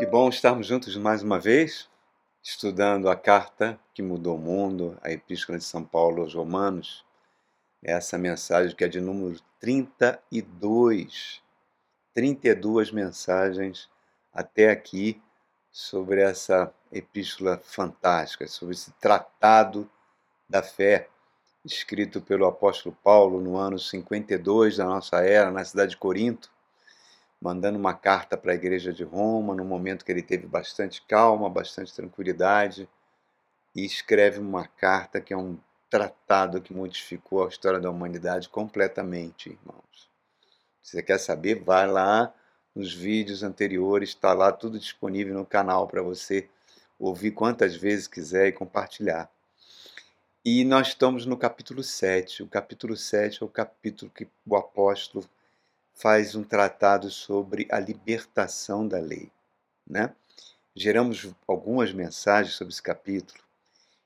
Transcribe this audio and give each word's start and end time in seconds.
Que 0.00 0.06
bom 0.06 0.30
estarmos 0.30 0.66
juntos 0.66 0.96
mais 0.96 1.22
uma 1.22 1.38
vez, 1.38 1.86
estudando 2.42 3.10
a 3.10 3.14
carta 3.14 3.78
que 3.92 4.00
mudou 4.00 4.36
o 4.36 4.40
mundo, 4.40 4.96
a 5.02 5.10
Epístola 5.10 5.58
de 5.58 5.64
São 5.64 5.84
Paulo 5.84 6.22
aos 6.22 6.32
Romanos. 6.32 7.04
Essa 7.82 8.16
mensagem 8.16 8.74
que 8.74 8.82
é 8.82 8.88
de 8.88 8.98
número 8.98 9.38
32. 9.60 11.42
32 12.14 12.90
mensagens 12.90 13.90
até 14.32 14.70
aqui 14.70 15.20
sobre 15.70 16.22
essa 16.22 16.72
epístola 16.90 17.60
fantástica, 17.62 18.48
sobre 18.48 18.76
esse 18.76 18.92
tratado 18.92 19.86
da 20.48 20.62
fé, 20.62 21.10
escrito 21.62 22.22
pelo 22.22 22.46
apóstolo 22.46 22.96
Paulo 23.04 23.38
no 23.38 23.58
ano 23.58 23.78
52 23.78 24.78
da 24.78 24.86
nossa 24.86 25.18
era, 25.18 25.50
na 25.50 25.62
cidade 25.62 25.90
de 25.90 25.98
Corinto 25.98 26.50
mandando 27.40 27.78
uma 27.78 27.94
carta 27.94 28.36
para 28.36 28.52
a 28.52 28.54
igreja 28.54 28.92
de 28.92 29.02
Roma, 29.02 29.54
no 29.54 29.64
momento 29.64 30.04
que 30.04 30.12
ele 30.12 30.22
teve 30.22 30.46
bastante 30.46 31.00
calma, 31.02 31.48
bastante 31.48 31.94
tranquilidade, 31.94 32.88
e 33.74 33.84
escreve 33.84 34.38
uma 34.38 34.66
carta 34.66 35.20
que 35.20 35.32
é 35.32 35.36
um 35.36 35.58
tratado 35.88 36.60
que 36.60 36.74
modificou 36.74 37.44
a 37.44 37.48
história 37.48 37.80
da 37.80 37.90
humanidade 37.90 38.48
completamente, 38.48 39.48
irmãos. 39.48 40.10
Se 40.82 40.92
você 40.92 41.02
quer 41.02 41.18
saber, 41.18 41.62
vai 41.62 41.86
lá 41.86 42.32
nos 42.74 42.92
vídeos 42.92 43.42
anteriores, 43.42 44.10
está 44.10 44.32
lá 44.32 44.52
tudo 44.52 44.78
disponível 44.78 45.34
no 45.34 45.46
canal 45.46 45.86
para 45.86 46.02
você 46.02 46.48
ouvir 46.98 47.32
quantas 47.32 47.74
vezes 47.74 48.06
quiser 48.06 48.48
e 48.48 48.52
compartilhar. 48.52 49.30
E 50.44 50.64
nós 50.64 50.88
estamos 50.88 51.26
no 51.26 51.36
capítulo 51.36 51.82
7. 51.82 52.42
O 52.42 52.48
capítulo 52.48 52.96
7 52.96 53.42
é 53.42 53.46
o 53.46 53.48
capítulo 53.48 54.10
que 54.10 54.28
o 54.46 54.56
apóstolo 54.56 55.24
faz 55.94 56.34
um 56.34 56.42
tratado 56.42 57.10
sobre 57.10 57.66
a 57.70 57.78
libertação 57.78 58.86
da 58.86 58.98
lei. 58.98 59.30
Né? 59.86 60.14
Geramos 60.74 61.28
algumas 61.46 61.92
mensagens 61.92 62.54
sobre 62.54 62.72
esse 62.72 62.82
capítulo. 62.82 63.40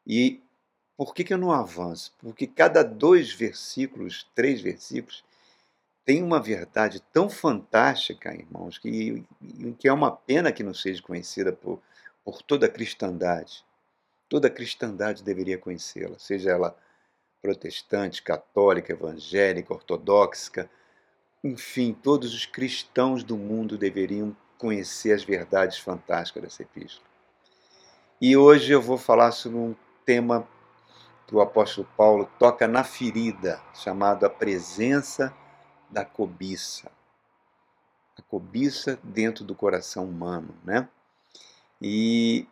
E 0.06 0.42
por 0.96 1.14
que, 1.14 1.24
que 1.24 1.34
eu 1.34 1.38
não 1.38 1.52
avanço? 1.52 2.12
Porque 2.18 2.46
cada 2.46 2.82
dois 2.82 3.32
versículos, 3.32 4.28
três 4.34 4.60
versículos, 4.60 5.24
tem 6.04 6.22
uma 6.22 6.40
verdade 6.40 7.00
tão 7.12 7.30
fantástica, 7.30 8.34
irmãos, 8.34 8.78
que, 8.78 9.24
que 9.78 9.88
é 9.88 9.92
uma 9.92 10.12
pena 10.12 10.52
que 10.52 10.62
não 10.62 10.74
seja 10.74 11.02
conhecida 11.02 11.52
por, 11.52 11.80
por 12.22 12.42
toda 12.42 12.66
a 12.66 12.70
cristandade. 12.70 13.64
Toda 14.28 14.48
a 14.48 14.50
cristandade 14.50 15.22
deveria 15.22 15.58
conhecê-la, 15.58 16.18
seja 16.18 16.50
ela 16.50 16.76
protestante, 17.40 18.22
católica, 18.22 18.92
evangélica, 18.92 19.74
ortodoxa, 19.74 20.68
enfim, 21.44 21.92
todos 21.92 22.32
os 22.32 22.46
cristãos 22.46 23.22
do 23.22 23.36
mundo 23.36 23.76
deveriam 23.76 24.34
conhecer 24.56 25.12
as 25.12 25.22
verdades 25.22 25.78
fantásticas 25.78 26.42
dessa 26.42 26.62
epístola. 26.62 27.06
E 28.18 28.34
hoje 28.34 28.72
eu 28.72 28.80
vou 28.80 28.96
falar 28.96 29.30
sobre 29.30 29.58
um 29.58 29.76
tema 30.06 30.48
que 31.26 31.34
o 31.34 31.42
apóstolo 31.42 31.86
Paulo 31.98 32.30
toca 32.38 32.66
na 32.66 32.82
ferida, 32.82 33.60
chamado 33.74 34.24
a 34.24 34.30
presença 34.30 35.34
da 35.90 36.02
cobiça. 36.02 36.90
A 38.16 38.22
cobiça 38.22 38.98
dentro 39.02 39.44
do 39.44 39.54
coração 39.54 40.06
humano, 40.06 40.54
né? 40.64 40.88
E 41.82 42.48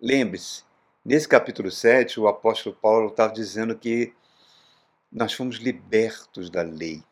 lembre-se, 0.00 0.64
nesse 1.04 1.28
capítulo 1.28 1.70
7, 1.70 2.18
o 2.18 2.26
apóstolo 2.26 2.74
Paulo 2.74 3.10
estava 3.10 3.32
dizendo 3.32 3.76
que 3.76 4.12
nós 5.12 5.32
fomos 5.32 5.56
libertos 5.56 6.50
da 6.50 6.62
lei 6.62 7.04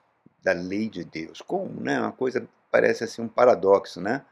da 0.48 0.52
lei 0.54 0.88
de 0.88 1.04
Deus. 1.04 1.42
Como, 1.42 1.78
né? 1.80 2.00
Uma 2.00 2.12
coisa 2.12 2.48
parece 2.70 3.04
assim 3.04 3.20
um 3.20 3.28
paradoxo, 3.28 4.00
né? 4.00 4.24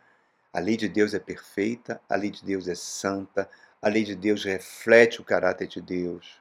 A 0.51 0.59
lei 0.59 0.77
de 0.77 0.89
Deus 0.89 1.13
é 1.13 1.19
perfeita, 1.19 2.01
a 2.09 2.17
lei 2.17 2.31
de 2.31 2.43
Deus 2.43 2.67
é 2.67 2.75
santa, 2.75 3.49
a 3.83 3.89
lei 3.89 4.03
de 4.03 4.15
Deus 4.15 4.43
reflete 4.43 5.21
o 5.21 5.25
caráter 5.25 5.69
de 5.69 5.83
Deus. 5.83 6.41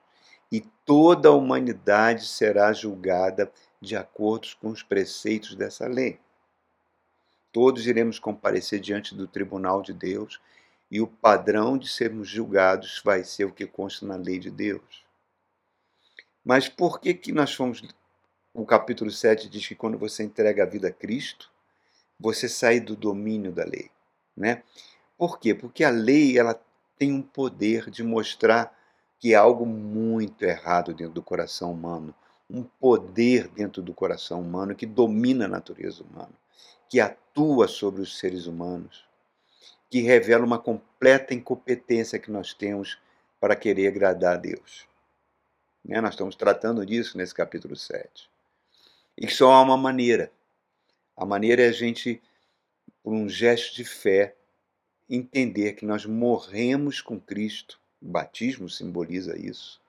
E 0.50 0.62
toda 0.86 1.28
a 1.28 1.34
humanidade 1.34 2.26
será 2.26 2.72
julgada 2.72 3.52
de 3.82 3.98
acordo 3.98 4.48
com 4.62 4.70
os 4.70 4.82
preceitos 4.82 5.56
dessa 5.56 5.86
lei. 5.88 6.20
Todos 7.52 7.86
iremos 7.86 8.18
comparecer 8.18 8.80
diante 8.80 9.14
do 9.14 9.28
tribunal 9.28 9.82
de 9.82 9.94
Deus 9.94 10.40
e 10.90 11.02
o 11.02 11.08
padrão 11.08 11.78
de 11.78 11.90
sermos 11.90 12.30
julgados 12.30 13.02
vai 13.04 13.26
ser 13.26 13.44
o 13.44 13.52
que 13.52 13.68
consta 13.68 14.06
na 14.06 14.16
lei 14.16 14.40
de 14.40 14.50
Deus. 14.50 15.04
Mas 16.46 16.70
por 16.70 17.02
que, 17.02 17.14
que 17.14 17.34
nós 17.34 17.54
fomos 17.54 17.82
o 18.56 18.66
capítulo 18.66 19.12
7 19.12 19.50
diz 19.50 19.68
que 19.68 19.76
quando 19.76 19.98
você 19.98 20.24
entrega 20.24 20.64
a 20.64 20.66
vida 20.66 20.88
a 20.88 20.92
Cristo, 20.92 21.52
você 22.18 22.48
sai 22.48 22.80
do 22.80 22.96
domínio 22.96 23.52
da 23.52 23.66
lei. 23.66 23.92
Né? 24.36 24.64
Por 25.18 25.38
quê? 25.40 25.54
Porque 25.54 25.84
a 25.84 25.90
lei 25.90 26.40
ela 26.40 26.60
tem 26.98 27.12
um 27.12 27.22
poder 27.22 27.92
de 27.92 28.02
mostrar 28.02 28.74
que 29.20 29.36
há 29.36 29.42
algo 29.42 29.66
muito 29.66 30.44
errado 30.44 30.94
dentro 30.94 31.14
do 31.14 31.22
coração 31.22 31.74
humano, 31.74 32.16
um 32.50 32.64
poder 32.64 33.50
dentro 33.50 33.82
do 33.82 33.94
coração 33.94 34.40
humano 34.40 34.74
que 34.74 34.86
domina 34.86 35.46
a 35.46 35.50
natureza 35.50 36.02
humana, 36.04 36.32
que 36.88 37.02
atua 37.02 37.68
sobre 37.68 38.02
os 38.02 38.18
seres 38.18 38.46
humanos, 38.46 39.06
que 39.90 40.00
revela 40.00 40.46
uma 40.46 40.60
completa 40.60 41.34
incompetência 41.34 42.20
que 42.20 42.32
nós 42.32 42.54
temos 42.54 42.98
para 43.38 43.56
querer 43.56 43.88
agradar 43.88 44.36
a 44.36 44.40
Deus. 44.40 44.88
Né? 45.84 46.00
Nós 46.00 46.14
estamos 46.14 46.38
tratando 46.38 46.86
disso 46.86 47.18
nesse 47.18 47.34
capítulo 47.34 47.76
7. 47.76 48.34
E 49.18 49.30
só 49.30 49.52
há 49.52 49.62
uma 49.62 49.78
maneira. 49.78 50.32
A 51.16 51.26
maneira 51.26 51.64
é 51.64 51.70
a 51.70 51.72
gente, 51.72 52.22
por 53.02 53.14
um 53.14 53.30
gesto 53.30 53.76
de 53.76 53.86
fé, 53.86 54.36
entender 55.10 55.74
que 55.74 55.86
nós 55.86 56.06
morremos 56.06 57.02
com 57.02 57.20
Cristo. 57.20 57.80
O 58.02 58.08
batismo 58.08 58.70
simboliza 58.70 59.38
isso. 59.40 59.80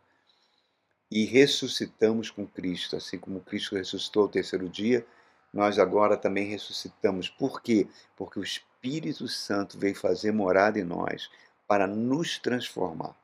E 1.10 1.25
ressuscitamos 1.25 2.31
com 2.31 2.47
Cristo, 2.47 2.97
assim 2.97 3.19
como 3.19 3.41
Cristo 3.41 3.76
ressuscitou 3.76 4.25
ao 4.25 4.28
terceiro 4.28 4.69
dia, 4.69 5.06
nós 5.53 5.78
agora 5.78 6.16
também 6.16 6.47
ressuscitamos. 6.47 7.28
Por 7.28 7.62
quê? 7.62 7.88
Porque 8.16 8.38
o 8.38 8.44
Espírito 8.44 9.26
Santo 9.26 9.78
veio 9.78 9.94
fazer 9.94 10.32
morada 10.32 10.78
em 10.78 10.84
nós 10.84 11.31
para 11.66 11.87
nos 11.87 12.38
transformar, 12.38 13.16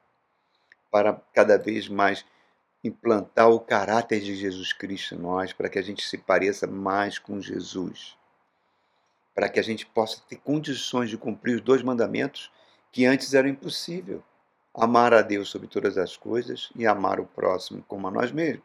para 0.91 1.13
cada 1.33 1.57
vez 1.57 1.89
mais 1.89 2.25
implantar 2.83 3.49
o 3.49 3.61
caráter 3.61 4.21
de 4.21 4.35
Jesus 4.35 4.73
Cristo 4.73 5.15
em 5.15 5.19
nós, 5.19 5.53
para 5.53 5.69
que 5.69 5.79
a 5.79 5.83
gente 5.83 6.07
se 6.07 6.19
pareça 6.19 6.67
mais 6.67 7.19
com 7.19 7.41
Jesus. 7.41 8.17
Para 9.35 9.49
que 9.49 9.61
a 9.61 9.63
gente 9.63 9.87
possa 9.87 10.21
ter 10.29 10.37
condições 10.37 11.09
de 11.09 11.17
cumprir 11.17 11.57
os 11.57 11.61
dois 11.61 11.83
mandamentos 11.83 12.51
que 12.91 13.07
antes 13.07 13.33
eram 13.35 13.49
impossível: 13.49 14.23
amar 14.75 15.15
a 15.15 15.23
Deus 15.23 15.49
sobre 15.49 15.69
todas 15.69 15.97
as 15.97 16.17
coisas 16.17 16.71
e 16.77 16.87
amar 16.87 17.21
o 17.21 17.27
próximo 17.27 17.85
como 17.87 18.09
a 18.09 18.11
nós 18.11 18.33
mesmos. 18.33 18.65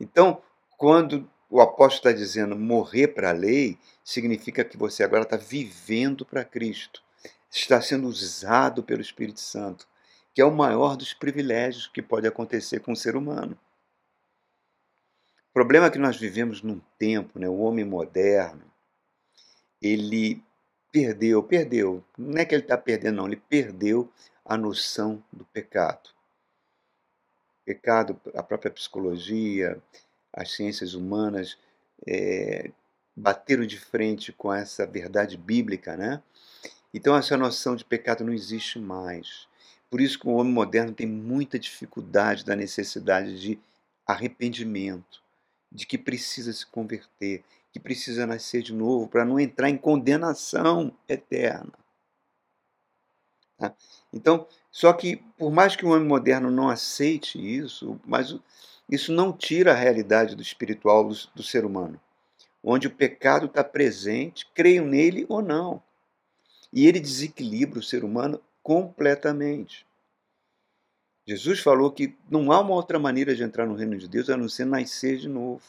Então, 0.00 0.42
quando 0.76 1.28
o 1.50 1.60
apóstolo 1.60 2.10
está 2.10 2.12
dizendo 2.12 2.56
morrer 2.56 3.08
para 3.08 3.30
a 3.30 3.32
lei, 3.32 3.78
significa 4.02 4.64
que 4.64 4.76
você 4.76 5.04
agora 5.04 5.22
está 5.22 5.36
vivendo 5.36 6.24
para 6.24 6.44
Cristo, 6.44 7.02
está 7.50 7.80
sendo 7.80 8.08
usado 8.08 8.82
pelo 8.82 9.00
Espírito 9.00 9.40
Santo 9.40 9.86
que 10.34 10.42
é 10.42 10.44
o 10.44 10.50
maior 10.50 10.96
dos 10.96 11.14
privilégios 11.14 11.86
que 11.86 12.02
pode 12.02 12.26
acontecer 12.26 12.80
com 12.80 12.92
o 12.92 12.96
ser 12.96 13.16
humano. 13.16 13.56
O 15.50 15.52
problema 15.54 15.86
é 15.86 15.90
que 15.90 15.98
nós 15.98 16.16
vivemos 16.16 16.60
num 16.62 16.80
tempo, 16.98 17.38
né, 17.38 17.48
o 17.48 17.58
homem 17.58 17.84
moderno, 17.84 18.64
ele 19.80 20.42
perdeu, 20.90 21.42
perdeu, 21.42 22.04
não 22.18 22.38
é 22.38 22.44
que 22.44 22.54
ele 22.54 22.62
está 22.62 22.76
perdendo, 22.76 23.16
não, 23.16 23.26
ele 23.26 23.40
perdeu 23.48 24.12
a 24.44 24.56
noção 24.56 25.22
do 25.32 25.44
pecado. 25.44 26.10
Pecado, 27.64 28.20
a 28.34 28.42
própria 28.42 28.70
psicologia, 28.70 29.80
as 30.32 30.52
ciências 30.52 30.94
humanas 30.94 31.56
é, 32.06 32.70
bateram 33.16 33.64
de 33.64 33.78
frente 33.78 34.32
com 34.32 34.52
essa 34.52 34.86
verdade 34.86 35.36
bíblica, 35.36 35.96
né? 35.96 36.22
Então 36.92 37.16
essa 37.16 37.36
noção 37.36 37.76
de 37.76 37.84
pecado 37.84 38.24
não 38.24 38.32
existe 38.32 38.78
mais. 38.78 39.48
Por 39.94 40.00
isso 40.00 40.18
que 40.18 40.26
o 40.26 40.32
homem 40.32 40.52
moderno 40.52 40.92
tem 40.92 41.06
muita 41.06 41.56
dificuldade 41.56 42.44
da 42.44 42.56
necessidade 42.56 43.40
de 43.40 43.60
arrependimento, 44.04 45.22
de 45.70 45.86
que 45.86 45.96
precisa 45.96 46.52
se 46.52 46.66
converter, 46.66 47.44
que 47.72 47.78
precisa 47.78 48.26
nascer 48.26 48.60
de 48.60 48.74
novo 48.74 49.06
para 49.06 49.24
não 49.24 49.38
entrar 49.38 49.70
em 49.70 49.76
condenação 49.76 50.92
eterna. 51.08 51.72
Tá? 53.56 53.72
Então, 54.12 54.48
só 54.68 54.92
que 54.92 55.18
por 55.38 55.52
mais 55.52 55.76
que 55.76 55.86
o 55.86 55.90
homem 55.90 56.08
moderno 56.08 56.50
não 56.50 56.68
aceite 56.68 57.38
isso, 57.38 58.00
mas 58.04 58.36
isso 58.90 59.12
não 59.12 59.32
tira 59.32 59.70
a 59.70 59.76
realidade 59.76 60.34
do 60.34 60.42
espiritual 60.42 61.06
do, 61.06 61.14
do 61.36 61.42
ser 61.44 61.64
humano, 61.64 62.00
onde 62.64 62.88
o 62.88 62.96
pecado 62.96 63.46
está 63.46 63.62
presente, 63.62 64.44
creio 64.56 64.84
nele 64.84 65.24
ou 65.28 65.40
não. 65.40 65.80
E 66.72 66.84
ele 66.84 66.98
desequilibra 66.98 67.78
o 67.78 67.82
ser 67.84 68.02
humano 68.02 68.40
completamente. 68.64 69.86
Jesus 71.26 71.60
falou 71.60 71.92
que 71.92 72.16
não 72.30 72.50
há 72.50 72.60
uma 72.60 72.74
outra 72.74 72.98
maneira 72.98 73.34
de 73.34 73.42
entrar 73.42 73.66
no 73.66 73.74
reino 73.74 73.96
de 73.98 74.08
Deus 74.08 74.30
a 74.30 74.36
não 74.36 74.48
ser 74.48 74.64
nascer 74.64 75.18
de 75.18 75.28
novo. 75.28 75.62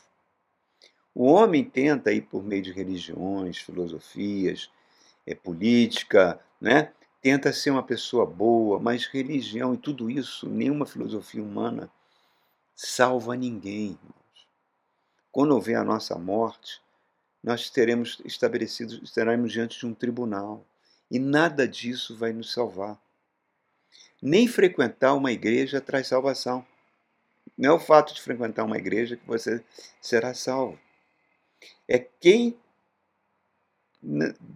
O 1.14 1.26
homem 1.26 1.64
tenta 1.64 2.12
ir 2.12 2.22
por 2.22 2.44
meio 2.44 2.62
de 2.62 2.72
religiões, 2.72 3.58
filosofias, 3.58 4.72
é, 5.26 5.36
política, 5.36 6.40
né? 6.60 6.92
tenta 7.22 7.52
ser 7.52 7.72
uma 7.72 7.84
pessoa 7.84 8.26
boa, 8.26 8.80
mas 8.80 9.06
religião 9.06 9.74
e 9.74 9.78
tudo 9.78 10.10
isso, 10.10 10.50
nenhuma 10.50 10.86
filosofia 10.86 11.44
humana 11.44 11.90
salva 12.74 13.36
ninguém. 13.36 13.98
Quando 15.32 15.54
houver 15.54 15.76
a 15.76 15.84
nossa 15.84 16.18
morte, 16.18 16.82
nós 17.44 17.70
teremos 17.70 18.22
estabelecido, 18.24 19.04
estaremos 19.04 19.52
diante 19.52 19.80
de 19.80 19.86
um 19.86 19.94
tribunal 19.94 20.66
e 21.10 21.20
nada 21.20 21.68
disso 21.68 22.16
vai 22.16 22.34
nos 22.34 22.52
salvar. 22.52 23.00
Nem 24.22 24.48
frequentar 24.48 25.14
uma 25.14 25.32
igreja 25.32 25.80
traz 25.80 26.08
salvação. 26.08 26.66
Não 27.58 27.70
é 27.70 27.74
o 27.74 27.80
fato 27.80 28.14
de 28.14 28.22
frequentar 28.22 28.64
uma 28.64 28.78
igreja 28.78 29.16
que 29.16 29.26
você 29.26 29.64
será 30.02 30.34
salvo. 30.34 30.80
É 31.88 32.00
quem 32.00 32.58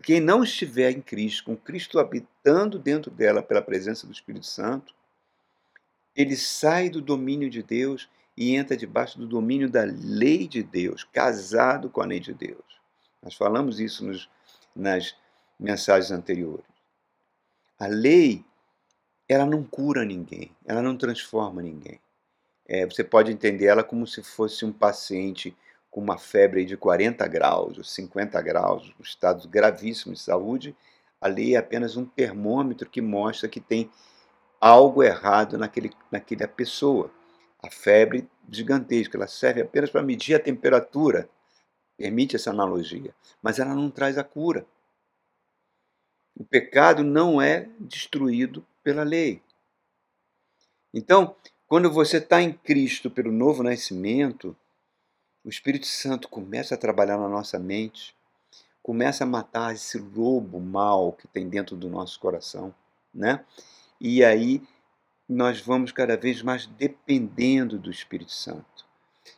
quem 0.03 0.19
não 0.19 0.43
estiver 0.43 0.91
em 0.91 1.01
Cristo, 1.01 1.45
com 1.45 1.57
Cristo 1.57 1.97
habitando 1.97 2.77
dentro 2.77 3.09
dela 3.09 3.41
pela 3.41 3.63
presença 3.63 4.05
do 4.05 4.13
Espírito 4.13 4.45
Santo, 4.45 4.93
ele 6.15 6.35
sai 6.35 6.89
do 6.89 7.01
domínio 7.01 7.49
de 7.49 7.63
Deus 7.63 8.07
e 8.37 8.55
entra 8.55 8.77
debaixo 8.77 9.17
do 9.17 9.25
domínio 9.25 9.69
da 9.69 9.83
lei 9.83 10.47
de 10.47 10.61
Deus, 10.61 11.03
casado 11.03 11.89
com 11.89 12.01
a 12.01 12.05
lei 12.05 12.19
de 12.19 12.33
Deus. 12.33 12.79
Nós 13.23 13.35
falamos 13.35 13.79
isso 13.79 14.05
nos, 14.05 14.29
nas 14.75 15.15
mensagens 15.59 16.11
anteriores. 16.11 16.65
A 17.77 17.87
lei, 17.87 18.45
ela 19.27 19.45
não 19.45 19.63
cura 19.63 20.05
ninguém, 20.05 20.51
ela 20.65 20.81
não 20.81 20.95
transforma 20.95 21.61
ninguém. 21.61 21.99
É, 22.67 22.85
você 22.85 23.03
pode 23.03 23.31
entender 23.31 23.65
ela 23.65 23.83
como 23.83 24.05
se 24.05 24.21
fosse 24.21 24.63
um 24.63 24.71
paciente 24.71 25.55
com 25.89 25.99
uma 25.99 26.17
febre 26.17 26.65
de 26.65 26.77
40 26.77 27.27
graus 27.27 27.77
ou 27.77 27.83
50 27.83 28.39
graus, 28.41 28.93
um 28.99 29.03
estado 29.03 29.47
gravíssimo 29.47 30.13
de 30.13 30.19
saúde, 30.19 30.75
ali 31.19 31.55
é 31.55 31.57
apenas 31.57 31.97
um 31.97 32.05
termômetro 32.05 32.89
que 32.89 33.01
mostra 33.01 33.49
que 33.49 33.59
tem 33.59 33.89
algo 34.61 35.03
errado 35.03 35.57
naquele, 35.57 35.91
naquela 36.11 36.47
pessoa. 36.47 37.11
A 37.61 37.69
febre 37.69 38.29
gigantesca, 38.49 39.17
ela 39.17 39.27
serve 39.27 39.61
apenas 39.61 39.89
para 39.89 40.01
medir 40.01 40.35
a 40.35 40.39
temperatura, 40.39 41.29
permite 41.97 42.35
essa 42.35 42.51
analogia, 42.51 43.13
mas 43.41 43.59
ela 43.59 43.73
não 43.73 43.89
traz 43.89 44.17
a 44.17 44.23
cura. 44.23 44.65
O 46.39 46.45
pecado 46.45 47.03
não 47.03 47.41
é 47.41 47.67
destruído 47.77 48.65
pela 48.81 49.03
lei. 49.03 49.41
Então, 50.93 51.35
quando 51.67 51.91
você 51.91 52.15
está 52.15 52.41
em 52.41 52.53
Cristo 52.53 53.11
pelo 53.11 53.29
novo 53.29 53.61
nascimento, 53.61 54.55
o 55.43 55.49
Espírito 55.49 55.85
Santo 55.85 56.29
começa 56.29 56.75
a 56.75 56.77
trabalhar 56.77 57.17
na 57.17 57.27
nossa 57.27 57.59
mente, 57.59 58.15
começa 58.81 59.25
a 59.25 59.27
matar 59.27 59.75
esse 59.75 59.97
lobo 59.97 60.61
mal 60.61 61.11
que 61.11 61.27
tem 61.27 61.49
dentro 61.49 61.75
do 61.75 61.89
nosso 61.89 62.17
coração, 62.21 62.73
né? 63.13 63.43
E 63.99 64.23
aí 64.23 64.63
nós 65.27 65.59
vamos 65.59 65.91
cada 65.91 66.15
vez 66.15 66.41
mais 66.41 66.65
dependendo 66.65 67.77
do 67.77 67.91
Espírito 67.91 68.31
Santo, 68.31 68.85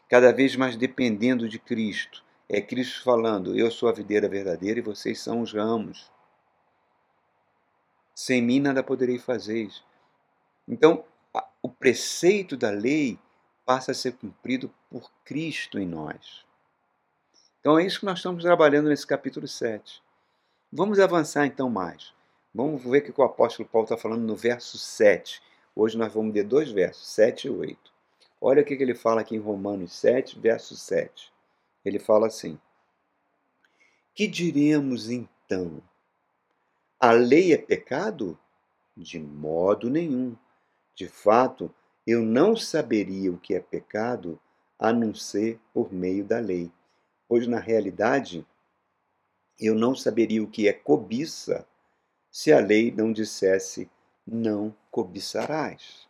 cada 0.07 0.31
vez 0.31 0.55
mais 0.55 0.75
dependendo 0.75 1.49
de 1.49 1.57
Cristo. 1.57 2.23
É 2.47 2.61
Cristo 2.61 3.03
falando: 3.03 3.57
Eu 3.57 3.71
sou 3.71 3.89
a 3.89 3.93
videira 3.93 4.29
verdadeira 4.29 4.79
e 4.79 4.83
vocês 4.83 5.19
são 5.19 5.41
os 5.41 5.51
ramos. 5.51 6.11
Sem 8.13 8.41
mim 8.41 8.59
nada 8.59 8.83
poderei 8.83 9.17
fazer. 9.17 9.69
Então, 10.67 11.03
o 11.61 11.69
preceito 11.69 12.57
da 12.57 12.69
lei 12.69 13.17
passa 13.65 13.91
a 13.91 13.95
ser 13.95 14.13
cumprido 14.13 14.73
por 14.89 15.11
Cristo 15.23 15.79
em 15.79 15.87
nós. 15.87 16.45
Então 17.59 17.77
é 17.77 17.85
isso 17.85 17.99
que 17.99 18.05
nós 18.05 18.17
estamos 18.17 18.43
trabalhando 18.43 18.89
nesse 18.89 19.05
capítulo 19.05 19.47
7. 19.47 20.01
Vamos 20.71 20.99
avançar 20.99 21.45
então 21.45 21.69
mais. 21.69 22.13
Vamos 22.53 22.83
ver 22.83 22.99
o 22.99 23.13
que 23.13 23.21
o 23.21 23.23
apóstolo 23.23 23.69
Paulo 23.69 23.85
está 23.85 23.95
falando 23.95 24.23
no 24.23 24.35
verso 24.35 24.77
7. 24.77 25.41
Hoje 25.75 25.97
nós 25.97 26.11
vamos 26.11 26.33
ler 26.33 26.43
dois 26.43 26.71
versos, 26.71 27.07
7 27.09 27.47
e 27.47 27.49
8. 27.49 27.93
Olha 28.41 28.61
o 28.61 28.65
que 28.65 28.73
ele 28.73 28.95
fala 28.95 29.21
aqui 29.21 29.35
em 29.35 29.39
Romanos 29.39 29.93
7, 29.93 30.39
verso 30.39 30.75
7. 30.75 31.31
Ele 31.85 31.99
fala 31.99 32.27
assim: 32.27 32.59
Que 34.13 34.27
diremos 34.27 35.09
então? 35.09 35.81
A 37.03 37.13
lei 37.13 37.51
é 37.51 37.57
pecado? 37.57 38.37
De 38.95 39.17
modo 39.17 39.89
nenhum. 39.89 40.37
De 40.93 41.07
fato, 41.07 41.73
eu 42.05 42.21
não 42.21 42.55
saberia 42.55 43.31
o 43.31 43.39
que 43.39 43.55
é 43.55 43.59
pecado 43.59 44.39
a 44.77 44.93
não 44.93 45.11
ser 45.11 45.59
por 45.73 45.91
meio 45.91 46.23
da 46.23 46.37
lei. 46.37 46.71
Pois, 47.27 47.47
na 47.47 47.57
realidade, 47.57 48.45
eu 49.59 49.73
não 49.73 49.95
saberia 49.95 50.43
o 50.43 50.47
que 50.47 50.67
é 50.67 50.73
cobiça 50.73 51.67
se 52.29 52.53
a 52.53 52.59
lei 52.59 52.91
não 52.91 53.11
dissesse 53.11 53.89
não 54.23 54.71
cobiçarás, 54.91 56.07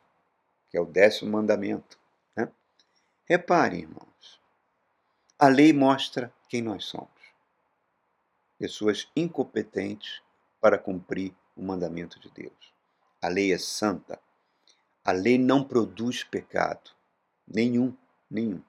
que 0.69 0.75
é 0.75 0.81
o 0.81 0.85
décimo 0.85 1.31
mandamento. 1.31 1.97
Né? 2.35 2.51
Repare, 3.23 3.77
irmãos, 3.77 4.41
a 5.39 5.47
lei 5.47 5.71
mostra 5.71 6.33
quem 6.49 6.61
nós 6.61 6.83
somos. 6.83 7.07
Pessoas 8.59 9.09
incompetentes 9.15 10.21
para 10.61 10.77
cumprir 10.77 11.33
o 11.57 11.63
mandamento 11.63 12.19
de 12.19 12.29
Deus. 12.29 12.73
A 13.21 13.27
lei 13.27 13.51
é 13.51 13.57
santa, 13.57 14.19
a 15.03 15.11
lei 15.11 15.37
não 15.37 15.63
produz 15.63 16.23
pecado. 16.23 16.91
Nenhum, 17.47 17.93
nenhum. 18.29 18.61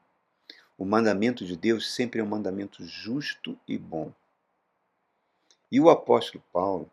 O 0.78 0.84
mandamento 0.84 1.44
de 1.44 1.56
Deus 1.56 1.92
sempre 1.92 2.20
é 2.20 2.24
um 2.24 2.28
mandamento 2.28 2.84
justo 2.84 3.58
e 3.68 3.78
bom. 3.78 4.12
E 5.70 5.78
o 5.78 5.90
apóstolo 5.90 6.42
Paulo, 6.52 6.90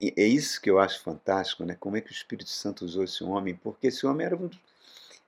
é 0.00 0.24
isso 0.24 0.60
que 0.60 0.70
eu 0.70 0.78
acho 0.78 1.02
fantástico, 1.02 1.64
né? 1.64 1.76
Como 1.78 1.96
é 1.96 2.00
que 2.00 2.10
o 2.10 2.12
Espírito 2.12 2.50
Santo 2.50 2.84
usou 2.84 3.02
esse 3.02 3.22
homem? 3.24 3.54
Porque 3.54 3.88
esse 3.88 4.06
homem 4.06 4.26
era 4.26 4.36
um, 4.36 4.48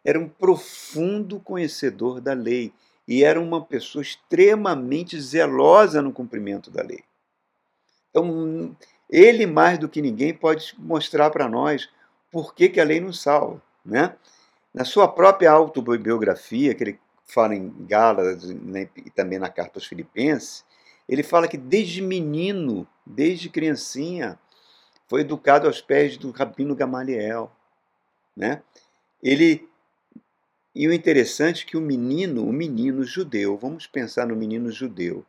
era 0.05 0.19
um 0.19 0.29
profundo 0.29 1.41
conhecedor 1.41 2.21
da 2.21 2.33
lei 2.33 2.73
e 3.07 3.25
era 3.25 3.41
uma 3.41 3.65
pessoa 3.65 4.03
extremamente 4.03 5.21
zelosa 5.21 6.01
no 6.01 6.13
cumprimento 6.13 6.71
da 6.71 6.83
lei. 6.83 7.03
Então, 8.11 8.77
ele 9.09 9.47
mais 9.47 9.79
do 9.79 9.89
que 9.89 10.03
ninguém 10.03 10.35
pode 10.35 10.75
mostrar 10.79 11.31
para 11.31 11.49
nós 11.49 11.89
por 12.31 12.55
que, 12.55 12.69
que 12.69 12.81
a 12.81 12.85
lei 12.85 13.01
nos 13.01 13.21
salva. 13.21 13.63
Né? 13.85 14.15
Na 14.73 14.85
sua 14.85 15.09
própria 15.09 15.51
autobiografia, 15.51 16.75
que 16.75 16.85
ele 16.85 17.01
fala 17.25 17.55
em 17.55 17.73
Gálatas 17.87 18.45
né, 18.51 18.89
e 18.97 19.11
também 19.11 19.39
na 19.39 19.49
carta 19.49 19.79
aos 19.79 19.87
Filipenses, 19.87 20.65
ele 21.09 21.23
fala 21.23 21.49
que 21.49 21.57
desde 21.57 22.03
menino, 22.03 22.87
desde 23.05 23.49
criancinha, 23.49 24.39
foi 25.09 25.23
educado 25.23 25.67
aos 25.67 25.81
pés 25.81 26.17
do 26.17 26.31
Rabino 26.31 26.75
Gamaliel. 26.75 27.51
Né? 28.37 28.63
Ele 29.23 29.69
e 30.75 30.87
o 30.87 30.93
interessante 30.93 31.65
é 31.65 31.69
que 31.69 31.77
o 31.77 31.81
menino, 31.81 32.47
o 32.47 32.53
menino 32.53 33.03
judeu, 33.03 33.57
vamos 33.57 33.89
pensar 33.89 34.27
no 34.27 34.37
menino 34.37 34.71
judeu, 34.71 35.27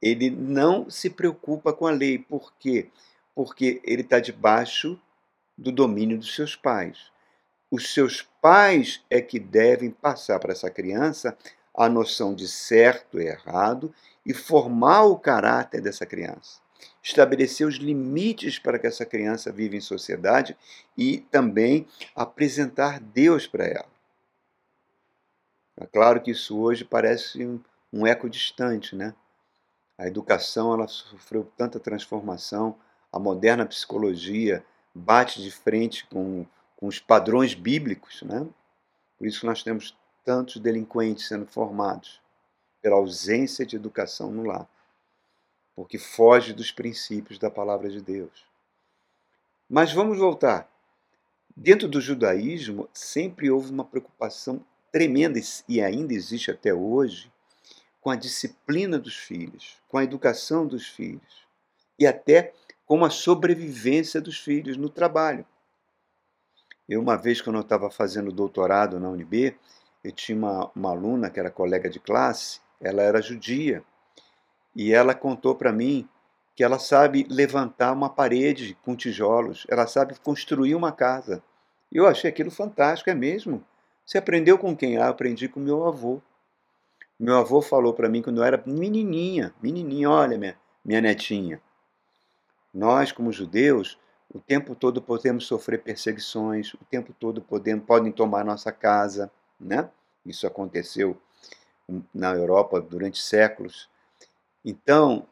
ele 0.00 0.30
não 0.30 0.90
se 0.90 1.10
preocupa 1.10 1.72
com 1.72 1.86
a 1.86 1.90
lei. 1.90 2.18
Por 2.18 2.52
quê? 2.58 2.90
Porque 3.34 3.80
ele 3.84 4.02
está 4.02 4.20
debaixo 4.20 5.00
do 5.56 5.72
domínio 5.72 6.18
dos 6.18 6.34
seus 6.34 6.54
pais. 6.54 7.10
Os 7.70 7.92
seus 7.92 8.22
pais 8.40 9.02
é 9.10 9.20
que 9.20 9.38
devem 9.38 9.90
passar 9.90 10.38
para 10.38 10.52
essa 10.52 10.70
criança 10.70 11.36
a 11.74 11.88
noção 11.88 12.34
de 12.34 12.48
certo 12.48 13.20
e 13.20 13.26
errado 13.26 13.92
e 14.24 14.32
formar 14.32 15.04
o 15.04 15.18
caráter 15.18 15.80
dessa 15.80 16.06
criança. 16.06 16.60
Estabelecer 17.02 17.66
os 17.66 17.76
limites 17.76 18.58
para 18.58 18.78
que 18.78 18.86
essa 18.86 19.04
criança 19.04 19.52
viva 19.52 19.76
em 19.76 19.80
sociedade 19.80 20.56
e 20.96 21.18
também 21.30 21.86
apresentar 22.14 23.00
Deus 23.00 23.46
para 23.46 23.66
ela. 23.66 23.96
É 25.76 25.86
claro 25.86 26.22
que 26.22 26.30
isso 26.30 26.58
hoje 26.58 26.84
parece 26.84 27.44
um, 27.92 28.06
eco 28.06 28.30
distante, 28.30 28.96
né? 28.96 29.14
A 29.98 30.06
educação 30.06 30.74
ela 30.74 30.86
sofreu 30.86 31.50
tanta 31.56 31.80
transformação, 31.80 32.76
a 33.10 33.18
moderna 33.18 33.64
psicologia 33.64 34.64
bate 34.94 35.42
de 35.42 35.50
frente 35.50 36.06
com, 36.06 36.46
com 36.76 36.86
os 36.86 36.98
padrões 36.98 37.54
bíblicos, 37.54 38.22
né? 38.22 38.46
Por 39.16 39.26
isso 39.26 39.46
nós 39.46 39.62
temos 39.62 39.96
tantos 40.24 40.58
delinquentes 40.58 41.26
sendo 41.26 41.46
formados 41.46 42.20
pela 42.82 42.96
ausência 42.96 43.64
de 43.64 43.76
educação 43.76 44.30
no 44.30 44.44
lar, 44.44 44.68
porque 45.74 45.98
foge 45.98 46.52
dos 46.52 46.70
princípios 46.70 47.38
da 47.38 47.50
palavra 47.50 47.88
de 47.88 48.02
Deus. 48.02 48.44
Mas 49.68 49.92
vamos 49.92 50.18
voltar. 50.18 50.70
Dentro 51.56 51.88
do 51.88 52.00
judaísmo 52.02 52.88
sempre 52.92 53.50
houve 53.50 53.70
uma 53.72 53.84
preocupação 53.84 54.62
tremenda 54.92 55.40
e 55.66 55.80
ainda 55.80 56.12
existe 56.12 56.50
até 56.50 56.72
hoje 56.72 57.32
com 58.06 58.10
a 58.12 58.14
disciplina 58.14 59.00
dos 59.00 59.16
filhos, 59.16 59.78
com 59.88 59.98
a 59.98 60.04
educação 60.04 60.64
dos 60.64 60.86
filhos 60.86 61.44
e 61.98 62.06
até 62.06 62.52
com 62.86 63.04
a 63.04 63.10
sobrevivência 63.10 64.20
dos 64.20 64.38
filhos 64.38 64.76
no 64.76 64.88
trabalho. 64.88 65.44
Eu, 66.88 67.00
uma 67.00 67.16
vez, 67.16 67.40
quando 67.40 67.56
eu 67.56 67.62
estava 67.62 67.90
fazendo 67.90 68.30
doutorado 68.30 69.00
na 69.00 69.08
UNB, 69.08 69.56
eu 70.04 70.12
tinha 70.12 70.38
uma, 70.38 70.70
uma 70.72 70.90
aluna 70.90 71.28
que 71.30 71.40
era 71.40 71.50
colega 71.50 71.90
de 71.90 71.98
classe, 71.98 72.60
ela 72.80 73.02
era 73.02 73.20
judia, 73.20 73.82
e 74.72 74.92
ela 74.92 75.12
contou 75.12 75.56
para 75.56 75.72
mim 75.72 76.08
que 76.54 76.62
ela 76.62 76.78
sabe 76.78 77.26
levantar 77.28 77.90
uma 77.90 78.08
parede 78.08 78.78
com 78.84 78.94
tijolos, 78.94 79.66
ela 79.68 79.88
sabe 79.88 80.16
construir 80.20 80.76
uma 80.76 80.92
casa. 80.92 81.42
Eu 81.90 82.06
achei 82.06 82.30
aquilo 82.30 82.52
fantástico, 82.52 83.10
é 83.10 83.14
mesmo. 83.16 83.64
Você 84.04 84.16
aprendeu 84.16 84.56
com 84.56 84.76
quem? 84.76 84.96
Ah, 84.96 85.08
aprendi 85.08 85.48
com 85.48 85.58
meu 85.58 85.84
avô. 85.84 86.22
Meu 87.18 87.36
avô 87.38 87.62
falou 87.62 87.94
para 87.94 88.08
mim 88.08 88.20
quando 88.20 88.38
eu 88.38 88.44
era 88.44 88.62
menininha, 88.66 89.54
menininha, 89.62 90.10
olha 90.10 90.36
minha, 90.36 90.56
minha 90.84 91.00
netinha. 91.00 91.60
Nós, 92.72 93.10
como 93.10 93.32
judeus, 93.32 93.98
o 94.32 94.38
tempo 94.38 94.74
todo 94.74 95.00
podemos 95.00 95.46
sofrer 95.46 95.82
perseguições, 95.82 96.74
o 96.74 96.84
tempo 96.90 97.14
todo 97.18 97.40
podemos, 97.40 97.86
podem 97.86 98.12
tomar 98.12 98.44
nossa 98.44 98.70
casa, 98.70 99.30
né? 99.58 99.88
Isso 100.26 100.46
aconteceu 100.46 101.16
na 102.12 102.34
Europa 102.34 102.80
durante 102.80 103.18
séculos. 103.22 103.88
Então, 104.64 105.26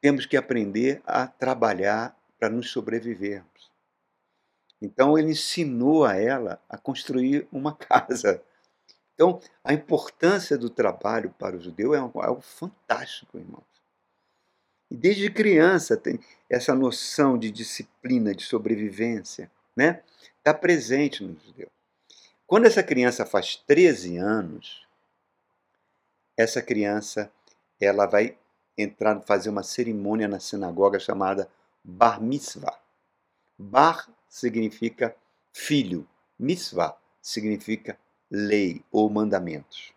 temos 0.00 0.24
que 0.24 0.36
aprender 0.36 1.02
a 1.06 1.26
trabalhar 1.26 2.16
para 2.38 2.48
nos 2.48 2.70
sobrevivermos. 2.70 3.70
Então, 4.80 5.18
ele 5.18 5.32
ensinou 5.32 6.04
a 6.04 6.14
ela 6.16 6.60
a 6.68 6.78
construir 6.78 7.46
uma 7.52 7.74
casa. 7.76 8.42
Então, 9.20 9.38
a 9.62 9.74
importância 9.74 10.56
do 10.56 10.70
trabalho 10.70 11.28
para 11.38 11.54
o 11.54 11.60
judeu 11.60 11.94
é 11.94 11.98
algo 11.98 12.40
fantástico, 12.40 13.36
irmãos. 13.36 13.66
E 14.90 14.96
desde 14.96 15.30
criança 15.30 15.94
tem 15.94 16.18
essa 16.48 16.74
noção 16.74 17.36
de 17.36 17.50
disciplina, 17.50 18.34
de 18.34 18.42
sobrevivência, 18.42 19.52
né? 19.76 20.02
Está 20.38 20.54
presente 20.54 21.22
no 21.22 21.38
judeu. 21.38 21.70
Quando 22.46 22.64
essa 22.64 22.82
criança 22.82 23.26
faz 23.26 23.56
13 23.56 24.16
anos, 24.16 24.88
essa 26.34 26.62
criança 26.62 27.30
ela 27.78 28.06
vai 28.06 28.38
entrar 28.74 29.20
fazer 29.20 29.50
uma 29.50 29.62
cerimônia 29.62 30.28
na 30.28 30.40
sinagoga 30.40 30.98
chamada 30.98 31.46
Bar 31.84 32.22
Mitzvah. 32.22 32.80
Bar 33.58 34.08
significa 34.26 35.14
filho, 35.52 36.08
Mitzvah 36.38 36.98
significa 37.20 37.98
lei 38.30 38.82
ou 38.90 39.10
mandamentos. 39.10 39.92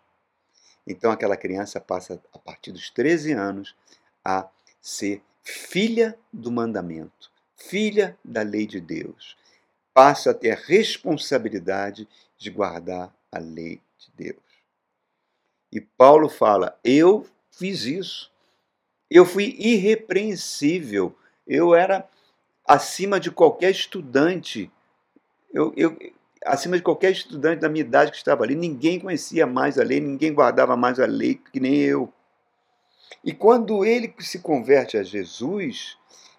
Então 0.86 1.10
aquela 1.10 1.36
criança 1.36 1.80
passa 1.80 2.20
a 2.32 2.38
partir 2.38 2.72
dos 2.72 2.90
13 2.90 3.32
anos 3.32 3.74
a 4.24 4.48
ser 4.80 5.22
filha 5.42 6.18
do 6.32 6.50
mandamento, 6.50 7.30
filha 7.56 8.18
da 8.24 8.42
lei 8.42 8.66
de 8.66 8.80
Deus. 8.80 9.36
Passa 9.92 10.32
a 10.32 10.34
ter 10.34 10.50
a 10.50 10.60
responsabilidade 10.60 12.08
de 12.36 12.50
guardar 12.50 13.14
a 13.30 13.38
lei 13.38 13.80
de 13.96 14.10
Deus. 14.16 14.42
E 15.70 15.80
Paulo 15.80 16.28
fala: 16.28 16.78
Eu 16.82 17.26
fiz 17.50 17.84
isso. 17.84 18.32
Eu 19.10 19.24
fui 19.24 19.54
irrepreensível. 19.58 21.16
Eu 21.46 21.74
era 21.74 22.08
acima 22.66 23.20
de 23.20 23.30
qualquer 23.30 23.70
estudante. 23.70 24.70
Eu, 25.52 25.72
eu, 25.76 25.96
acima 26.44 26.76
de 26.76 26.82
qualquer 26.82 27.10
estudante 27.12 27.60
da 27.60 27.68
minha 27.68 27.84
idade 27.84 28.10
que 28.10 28.16
estava 28.16 28.44
ali. 28.44 28.54
Ninguém 28.54 29.00
conhecia 29.00 29.46
mais 29.46 29.78
a 29.78 29.82
lei, 29.82 30.00
ninguém 30.00 30.32
guardava 30.32 30.76
mais 30.76 31.00
a 31.00 31.06
lei 31.06 31.40
que 31.52 31.60
nem 31.60 31.76
eu. 31.76 32.12
E 33.24 33.32
quando 33.32 33.84
ele 33.84 34.14
se 34.20 34.38
converte 34.38 34.98
a 34.98 35.02
Jesus, 35.02 35.96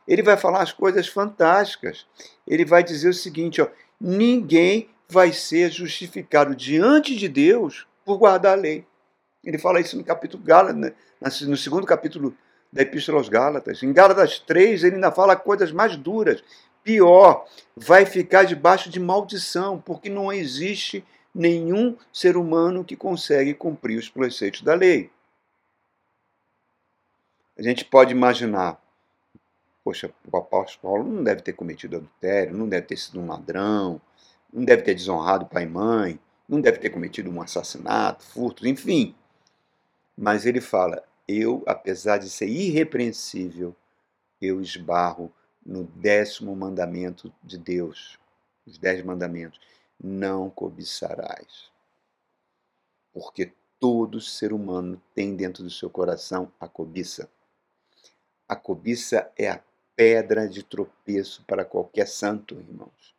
ele 0.07 0.21
vai 0.21 0.37
falar 0.37 0.61
as 0.61 0.71
coisas 0.71 1.07
fantásticas. 1.07 2.05
Ele 2.47 2.63
vai 2.63 2.83
dizer 2.83 3.09
o 3.09 3.13
seguinte: 3.13 3.61
ó, 3.61 3.67
ninguém 3.99 4.89
vai 5.09 5.33
ser 5.33 5.71
justificado 5.71 6.55
diante 6.55 7.15
de 7.15 7.27
Deus 7.27 7.87
por 8.03 8.17
guardar 8.17 8.53
a 8.53 8.61
lei. 8.61 8.85
Ele 9.43 9.57
fala 9.57 9.79
isso 9.79 9.97
no 9.97 10.03
capítulo 10.03 10.43
Gálatas, 10.43 10.75
né? 10.75 10.93
no 11.47 11.57
segundo 11.57 11.85
capítulo 11.85 12.35
da 12.71 12.81
Epístola 12.81 13.19
aos 13.19 13.29
Gálatas. 13.29 13.81
Em 13.83 13.93
Gálatas 13.93 14.39
3, 14.39 14.83
ele 14.83 14.95
ainda 14.95 15.11
fala 15.11 15.35
coisas 15.35 15.71
mais 15.71 15.95
duras. 15.95 16.43
Pior, 16.85 17.47
vai 17.75 18.05
ficar 18.05 18.43
debaixo 18.43 18.91
de 18.91 18.99
maldição, 18.99 19.81
porque 19.81 20.07
não 20.07 20.31
existe 20.31 21.03
nenhum 21.33 21.97
ser 22.13 22.37
humano 22.37 22.85
que 22.85 22.95
consegue 22.95 23.55
cumprir 23.55 23.97
os 23.97 24.07
preceitos 24.07 24.61
da 24.61 24.75
lei. 24.75 25.09
A 27.57 27.63
gente 27.63 27.83
pode 27.83 28.11
imaginar, 28.11 28.79
poxa, 29.83 30.13
o 30.31 30.37
apóstolo 30.37 30.79
Paulo 30.83 31.11
não 31.11 31.23
deve 31.23 31.41
ter 31.41 31.53
cometido 31.53 31.95
adultério, 31.95 32.55
não 32.55 32.69
deve 32.69 32.85
ter 32.85 32.97
sido 32.97 33.19
um 33.19 33.25
ladrão, 33.25 33.99
não 34.53 34.63
deve 34.63 34.83
ter 34.83 34.93
desonrado 34.93 35.47
pai 35.47 35.63
e 35.63 35.67
mãe, 35.67 36.19
não 36.47 36.61
deve 36.61 36.77
ter 36.77 36.91
cometido 36.91 37.31
um 37.31 37.41
assassinato, 37.41 38.23
furtos, 38.23 38.63
enfim. 38.63 39.15
Mas 40.15 40.45
ele 40.45 40.61
fala: 40.61 41.03
eu, 41.27 41.63
apesar 41.65 42.19
de 42.19 42.29
ser 42.29 42.47
irrepreensível, 42.47 43.75
eu 44.39 44.61
esbarro 44.61 45.33
no 45.65 45.83
décimo 45.83 46.55
mandamento 46.55 47.33
de 47.43 47.57
Deus, 47.57 48.19
os 48.65 48.77
dez 48.77 49.03
mandamentos: 49.03 49.59
não 50.01 50.49
cobiçarás. 50.49 51.71
Porque 53.13 53.51
todo 53.79 54.21
ser 54.21 54.53
humano 54.53 55.01
tem 55.13 55.35
dentro 55.35 55.63
do 55.63 55.69
seu 55.69 55.89
coração 55.89 56.51
a 56.59 56.67
cobiça. 56.67 57.29
A 58.47 58.55
cobiça 58.55 59.31
é 59.37 59.49
a 59.49 59.61
pedra 59.95 60.47
de 60.47 60.61
tropeço 60.61 61.43
para 61.45 61.65
qualquer 61.65 62.07
santo, 62.07 62.55
irmãos, 62.55 63.15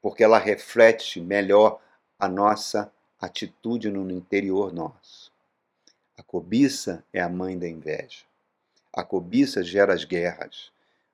porque 0.00 0.24
ela 0.24 0.38
reflete 0.38 1.20
melhor 1.20 1.80
a 2.18 2.28
nossa 2.28 2.92
atitude 3.20 3.90
no 3.90 4.10
interior 4.10 4.72
nosso. 4.72 5.30
A 6.16 6.22
cobiça 6.22 7.04
é 7.12 7.20
a 7.20 7.28
mãe 7.28 7.58
da 7.58 7.68
inveja. 7.68 8.24
A 8.92 9.04
cobiça 9.04 9.62
gera 9.62 9.94
as 9.94 10.04
guerras. 10.04 10.72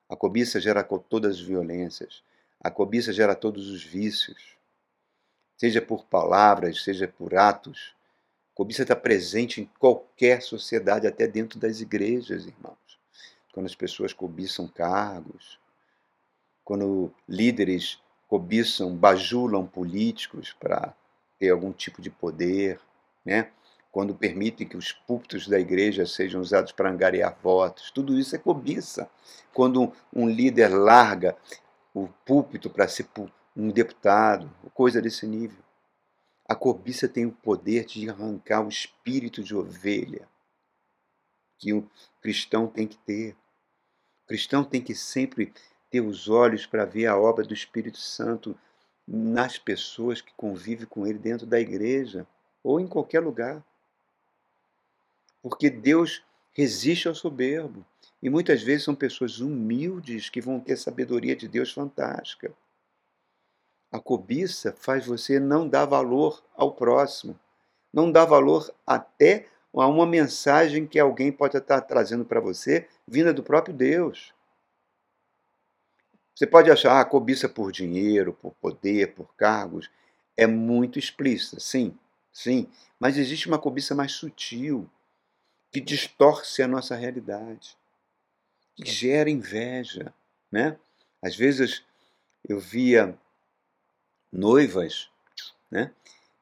A 0.09 0.17
cobiça 0.17 0.61
gera 0.61 0.83
todas 0.83 1.37
as 1.37 1.41
violências. 1.41 2.23
A 2.61 2.71
cobiça 2.71 3.13
gera 3.13 3.35
todos 3.35 3.69
os 3.69 3.85
vícios. 3.85 4.57
Seja 5.57 5.83
por 5.83 6.05
palavras, 6.05 6.83
seja 6.83 7.07
por 7.07 7.35
atos. 7.35 7.95
A 8.53 8.57
cobiça 8.57 8.83
está 8.83 8.97
presente 8.97 9.61
em 9.61 9.71
qualquer 9.79 10.41
sociedade, 10.43 11.07
até 11.07 11.27
dentro 11.27 11.59
das 11.59 11.81
igrejas, 11.81 12.47
irmãos. 12.47 12.99
Quando 13.53 13.67
as 13.67 13.75
pessoas 13.75 14.13
cobiçam 14.13 14.67
cargos, 14.69 15.59
quando 16.65 17.13
líderes 17.29 18.01
cobiçam, 18.29 18.95
bajulam 18.95 19.67
políticos 19.67 20.55
para 20.59 20.95
ter 21.39 21.51
algum 21.51 21.73
tipo 21.73 22.01
de 22.01 22.11
poder, 22.11 22.81
né? 23.25 23.51
Quando 23.99 24.15
permitem 24.15 24.65
que 24.65 24.77
os 24.77 24.93
púlpitos 24.93 25.49
da 25.49 25.59
igreja 25.59 26.07
sejam 26.07 26.41
usados 26.41 26.71
para 26.71 26.89
angariar 26.89 27.37
votos. 27.43 27.91
Tudo 27.91 28.17
isso 28.17 28.37
é 28.37 28.39
cobiça. 28.39 29.11
Quando 29.53 29.93
um 30.15 30.29
líder 30.29 30.69
larga 30.69 31.37
o 31.93 32.07
púlpito 32.25 32.71
para 32.71 32.87
ser 32.87 33.09
um 33.57 33.71
deputado, 33.71 34.49
coisa 34.73 35.03
desse 35.03 35.27
nível. 35.27 35.59
A 36.49 36.55
cobiça 36.55 37.09
tem 37.09 37.27
o 37.27 37.33
poder 37.33 37.87
de 37.87 38.09
arrancar 38.09 38.65
o 38.65 38.69
espírito 38.69 39.43
de 39.43 39.53
ovelha 39.53 40.29
que 41.59 41.73
o 41.73 41.91
cristão 42.23 42.69
tem 42.69 42.87
que 42.87 42.99
ter. 42.99 43.33
O 44.23 44.29
cristão 44.29 44.63
tem 44.63 44.81
que 44.81 44.95
sempre 44.95 45.53
ter 45.91 46.03
os 46.03 46.29
olhos 46.29 46.67
para 46.67 46.85
ver 46.85 47.07
a 47.07 47.19
obra 47.19 47.45
do 47.45 47.53
Espírito 47.53 47.99
Santo 47.99 48.57
nas 49.05 49.59
pessoas 49.59 50.21
que 50.21 50.33
convivem 50.37 50.87
com 50.87 51.05
ele 51.05 51.19
dentro 51.19 51.45
da 51.45 51.59
igreja 51.59 52.25
ou 52.63 52.79
em 52.79 52.87
qualquer 52.87 53.19
lugar 53.19 53.61
porque 55.43 55.71
Deus 55.71 56.23
resiste 56.53 57.09
ao 57.09 57.15
soberbo. 57.15 57.85
E 58.21 58.29
muitas 58.29 58.63
vezes 58.63 58.85
são 58.85 58.95
pessoas 58.95 59.39
humildes 59.39 60.29
que 60.29 60.41
vão 60.41 60.59
ter 60.59 60.77
sabedoria 60.77 61.37
de 61.37 61.47
Deus 61.47 61.73
fantástica. 61.73 62.53
A 63.93 64.01
cobiça 64.01 64.75
faz 64.77 65.07
você 65.07 65.39
não 65.39 65.69
dar 65.69 65.87
valor 65.87 66.43
ao 66.55 66.73
próximo, 66.73 67.39
não 67.93 68.11
dar 68.11 68.25
valor 68.25 68.75
até 68.87 69.47
a 69.73 69.87
uma 69.87 70.07
mensagem 70.07 70.87
que 70.87 70.99
alguém 70.99 71.31
pode 71.31 71.57
estar 71.57 71.81
trazendo 71.83 72.25
para 72.25 72.41
você, 72.41 72.89
vinda 73.07 73.33
do 73.33 73.43
próprio 73.43 73.75
Deus. 73.75 74.35
Você 76.35 76.47
pode 76.47 76.71
achar 76.71 76.93
a 76.93 77.01
ah, 77.01 77.05
cobiça 77.05 77.49
por 77.49 77.73
dinheiro, 77.73 78.33
por 78.33 78.53
poder, 78.61 79.15
por 79.15 79.35
cargos, 79.37 79.91
é 80.37 80.47
muito 80.47 80.99
explícita, 80.99 81.59
sim, 81.59 81.97
sim, 82.33 82.69
mas 82.99 83.17
existe 83.17 83.49
uma 83.49 83.59
cobiça 83.59 83.95
mais 83.95 84.13
sutil, 84.13 84.89
que 85.71 85.81
distorce 85.81 86.63
a 86.63 86.69
nossa 86.69 86.95
realidade, 86.95 87.77
que 88.77 88.85
gera 88.85 89.29
inveja, 89.29 90.13
né? 90.51 90.79
Às 91.23 91.37
vezes 91.37 91.85
eu 92.49 92.59
via 92.59 93.19
noivas, 94.33 95.09
né, 95.71 95.93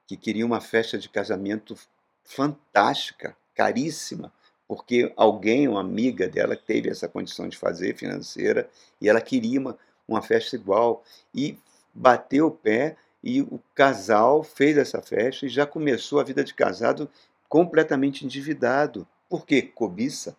que 0.06 0.16
queriam 0.16 0.46
uma 0.46 0.60
festa 0.60 0.98
de 0.98 1.08
casamento 1.08 1.76
fantástica, 2.24 3.36
caríssima, 3.54 4.32
porque 4.68 5.12
alguém, 5.16 5.68
uma 5.68 5.80
amiga 5.80 6.28
dela, 6.28 6.56
teve 6.56 6.90
essa 6.90 7.08
condição 7.08 7.48
de 7.48 7.56
fazer 7.56 7.96
financeira 7.96 8.68
e 9.00 9.08
ela 9.08 9.20
queria 9.20 9.60
uma, 9.60 9.78
uma 10.06 10.20
festa 10.20 10.56
igual 10.56 11.04
e 11.34 11.58
bateu 11.94 12.48
o 12.48 12.50
pé 12.50 12.96
e 13.22 13.40
o 13.42 13.60
casal 13.74 14.42
fez 14.42 14.76
essa 14.76 15.00
festa 15.00 15.46
e 15.46 15.48
já 15.48 15.66
começou 15.66 16.20
a 16.20 16.24
vida 16.24 16.44
de 16.44 16.54
casado 16.54 17.08
completamente 17.48 18.24
endividado. 18.24 19.06
Por 19.28 19.44
quê? 19.44 19.62
Cobiça. 19.62 20.36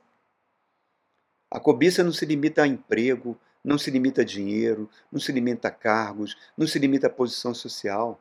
A 1.50 1.60
cobiça 1.60 2.04
não 2.04 2.12
se 2.12 2.26
limita 2.26 2.64
a 2.64 2.68
emprego, 2.68 3.38
não 3.64 3.78
se 3.78 3.92
limita 3.92 4.22
a 4.22 4.26
dinheiro, 4.26 4.90
não 5.12 5.20
se 5.20 5.32
limita 5.32 5.68
a 5.68 5.72
cargos, 5.72 6.38
não 6.58 6.68
se 6.68 6.80
limita 6.80 7.08
a 7.08 7.10
posição 7.10 7.54
social. 7.54 8.20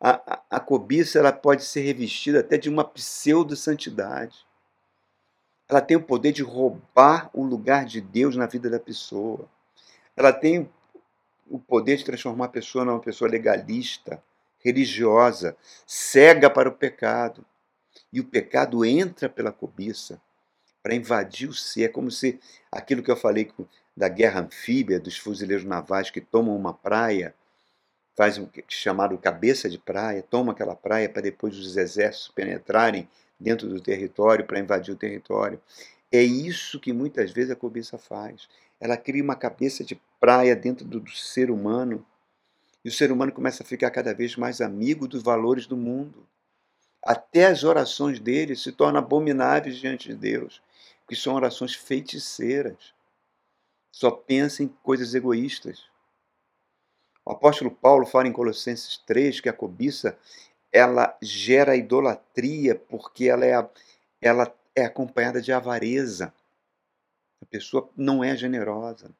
A, 0.00 0.34
a, 0.34 0.42
a 0.50 0.60
cobiça 0.60 1.18
ela 1.18 1.32
pode 1.32 1.64
ser 1.64 1.80
revestida 1.80 2.40
até 2.40 2.58
de 2.58 2.68
uma 2.68 2.84
pseudo-santidade. 2.84 4.46
Ela 5.68 5.80
tem 5.80 5.96
o 5.96 6.02
poder 6.02 6.32
de 6.32 6.42
roubar 6.42 7.30
o 7.32 7.42
lugar 7.42 7.84
de 7.84 8.00
Deus 8.00 8.36
na 8.36 8.46
vida 8.46 8.70
da 8.70 8.78
pessoa. 8.78 9.48
Ela 10.16 10.32
tem 10.32 10.70
o 11.48 11.58
poder 11.58 11.96
de 11.96 12.04
transformar 12.04 12.46
a 12.46 12.48
pessoa 12.48 12.84
numa 12.84 13.00
pessoa 13.00 13.30
legalista, 13.30 14.22
religiosa, 14.58 15.56
cega 15.86 16.50
para 16.50 16.68
o 16.68 16.72
pecado. 16.72 17.44
E 18.12 18.20
o 18.20 18.24
pecado 18.24 18.84
entra 18.84 19.28
pela 19.28 19.52
cobiça 19.52 20.20
para 20.82 20.94
invadir 20.94 21.48
o 21.48 21.54
ser. 21.54 21.84
É 21.84 21.88
como 21.88 22.10
se 22.10 22.38
aquilo 22.70 23.02
que 23.02 23.10
eu 23.10 23.16
falei 23.16 23.50
da 23.96 24.08
guerra 24.08 24.40
anfíbia, 24.40 25.00
dos 25.00 25.16
fuzileiros 25.16 25.64
navais 25.64 26.10
que 26.10 26.20
tomam 26.20 26.54
uma 26.54 26.72
praia, 26.72 27.34
faz 28.16 28.38
o 28.38 28.48
chamado 28.68 29.16
cabeça 29.18 29.68
de 29.68 29.78
praia, 29.78 30.22
toma 30.22 30.52
aquela 30.52 30.74
praia 30.74 31.08
para 31.08 31.22
depois 31.22 31.58
os 31.58 31.76
exércitos 31.76 32.32
penetrarem 32.34 33.08
dentro 33.38 33.68
do 33.68 33.80
território 33.80 34.46
para 34.46 34.58
invadir 34.58 34.94
o 34.94 34.96
território. 34.96 35.60
É 36.10 36.22
isso 36.22 36.80
que 36.80 36.92
muitas 36.92 37.30
vezes 37.30 37.50
a 37.50 37.56
cobiça 37.56 37.98
faz. 37.98 38.48
Ela 38.80 38.96
cria 38.96 39.22
uma 39.22 39.36
cabeça 39.36 39.84
de 39.84 40.00
praia 40.20 40.56
dentro 40.56 40.86
do, 40.86 41.00
do 41.00 41.10
ser 41.10 41.50
humano 41.50 42.04
e 42.84 42.88
o 42.88 42.92
ser 42.92 43.10
humano 43.10 43.32
começa 43.32 43.62
a 43.62 43.66
ficar 43.66 43.90
cada 43.90 44.14
vez 44.14 44.36
mais 44.36 44.60
amigo 44.60 45.08
dos 45.08 45.22
valores 45.22 45.66
do 45.66 45.76
mundo. 45.76 46.26
Até 47.06 47.46
as 47.46 47.62
orações 47.62 48.18
dele 48.18 48.56
se 48.56 48.72
tornam 48.72 48.98
abomináveis 48.98 49.76
diante 49.76 50.08
de 50.08 50.16
Deus, 50.16 50.60
que 51.06 51.14
são 51.14 51.34
orações 51.34 51.72
feiticeiras. 51.72 52.92
Só 53.92 54.10
pensa 54.10 54.64
em 54.64 54.66
coisas 54.66 55.14
egoístas. 55.14 55.88
O 57.24 57.30
apóstolo 57.30 57.70
Paulo 57.70 58.04
fala 58.06 58.26
em 58.26 58.32
Colossenses 58.32 58.98
3 59.06 59.40
que 59.40 59.48
a 59.48 59.52
cobiça 59.52 60.18
ela 60.72 61.16
gera 61.22 61.76
idolatria 61.76 62.74
porque 62.74 63.28
ela 63.28 63.46
é, 63.46 63.70
ela 64.20 64.52
é 64.74 64.84
acompanhada 64.84 65.40
de 65.40 65.52
avareza. 65.52 66.34
A 67.40 67.46
pessoa 67.46 67.88
não 67.96 68.24
é 68.24 68.36
generosa. 68.36 69.14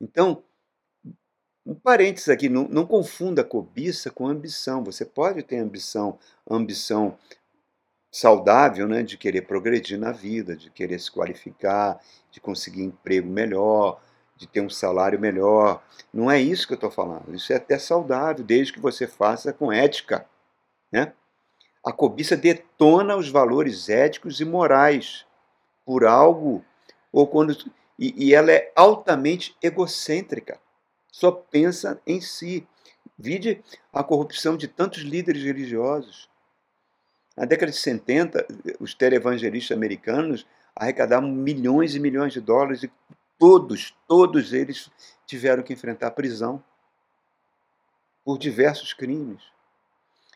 Então, 0.00 0.44
um 1.66 1.74
parênteses 1.74 2.28
aqui, 2.28 2.48
não, 2.48 2.68
não 2.68 2.86
confunda 2.86 3.42
cobiça 3.42 4.08
com 4.08 4.28
ambição. 4.28 4.84
Você 4.84 5.04
pode 5.04 5.42
ter 5.42 5.58
ambição, 5.58 6.16
ambição 6.48 7.18
saudável, 8.10 8.86
né, 8.86 9.02
de 9.02 9.18
querer 9.18 9.42
progredir 9.42 9.98
na 9.98 10.12
vida, 10.12 10.56
de 10.56 10.70
querer 10.70 11.00
se 11.00 11.10
qualificar, 11.10 12.00
de 12.30 12.40
conseguir 12.40 12.84
emprego 12.84 13.28
melhor, 13.28 14.00
de 14.36 14.46
ter 14.46 14.60
um 14.60 14.70
salário 14.70 15.18
melhor. 15.18 15.82
Não 16.12 16.30
é 16.30 16.40
isso 16.40 16.68
que 16.68 16.74
eu 16.74 16.76
estou 16.76 16.90
falando. 16.90 17.34
Isso 17.34 17.52
é 17.52 17.56
até 17.56 17.78
saudável, 17.78 18.44
desde 18.44 18.72
que 18.72 18.80
você 18.80 19.06
faça 19.08 19.52
com 19.52 19.72
ética. 19.72 20.24
Né? 20.92 21.12
A 21.84 21.92
cobiça 21.92 22.36
detona 22.36 23.16
os 23.16 23.28
valores 23.28 23.88
éticos 23.88 24.40
e 24.40 24.44
morais 24.44 25.26
por 25.84 26.04
algo, 26.04 26.64
ou 27.12 27.26
quando. 27.26 27.56
E, 27.98 28.28
e 28.28 28.34
ela 28.34 28.52
é 28.52 28.72
altamente 28.76 29.56
egocêntrica, 29.62 30.60
só 31.16 31.32
pensa 31.32 31.98
em 32.06 32.20
si. 32.20 32.68
Vide 33.18 33.64
a 33.90 34.04
corrupção 34.04 34.54
de 34.54 34.68
tantos 34.68 35.02
líderes 35.02 35.42
religiosos. 35.42 36.28
Na 37.34 37.46
década 37.46 37.72
de 37.72 37.78
70, 37.78 38.46
os 38.78 38.92
televangelistas 38.92 39.74
americanos 39.74 40.46
arrecadavam 40.74 41.30
milhões 41.30 41.94
e 41.94 42.00
milhões 42.00 42.34
de 42.34 42.40
dólares 42.42 42.82
e 42.82 42.92
todos, 43.38 43.96
todos 44.06 44.52
eles 44.52 44.90
tiveram 45.26 45.62
que 45.62 45.72
enfrentar 45.72 46.10
prisão 46.10 46.62
por 48.22 48.38
diversos 48.38 48.92
crimes. 48.92 49.42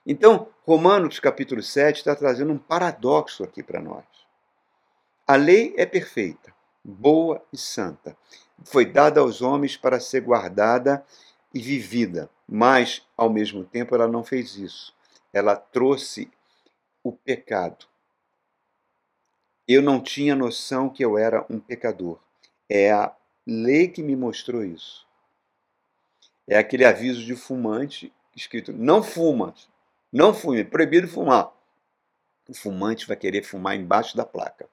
Então, 0.07 0.49
Romanos 0.65 1.21
capítulo 1.21 1.63
7 1.63 1.99
está 1.99 2.17
trazendo 2.17 2.55
um 2.55 2.59
paradoxo 2.59 3.45
aqui 3.45 3.63
para 3.63 3.83
nós. 3.83 4.07
A 5.27 5.37
lei 5.37 5.75
é 5.77 5.85
perfeita, 5.85 6.55
boa 6.83 7.45
e 7.53 7.59
santa. 7.59 8.17
Foi 8.65 8.85
dada 8.85 9.21
aos 9.21 9.43
homens 9.43 9.77
para 9.77 10.01
ser 10.01 10.21
guardada 10.21 11.05
e 11.53 11.61
vivida, 11.61 12.31
mas, 12.49 13.07
ao 13.17 13.31
mesmo 13.31 13.65
tempo, 13.65 13.95
ela 13.95 14.07
não 14.07 14.23
fez 14.23 14.57
isso. 14.57 14.95
Ela 15.33 15.57
trouxe 15.57 16.31
o 17.03 17.13
pecado. 17.13 17.87
Eu 19.67 19.81
não 19.83 20.01
tinha 20.01 20.35
noção 20.35 20.89
que 20.89 21.05
eu 21.05 21.17
era 21.17 21.47
um 21.49 21.59
pecador. 21.59 22.19
É 22.69 22.91
a 22.91 23.15
lei 23.47 23.89
que 23.89 24.03
me 24.03 24.17
mostrou 24.17 24.65
isso. 24.65 25.07
É 26.47 26.59
aquele 26.59 26.85
aviso 26.85 27.25
de 27.25 27.37
fumante 27.37 28.13
escrito: 28.35 28.73
não 28.73 29.03
fuma, 29.03 29.55
não 30.13 30.35
fume, 30.35 30.65
proibido 30.65 31.07
fumar. 31.07 31.53
O 32.49 32.55
fumante 32.55 33.07
vai 33.07 33.17
querer 33.17 33.43
fumar 33.43 33.77
embaixo 33.77 34.17
da 34.17 34.27
placa. 34.27 34.69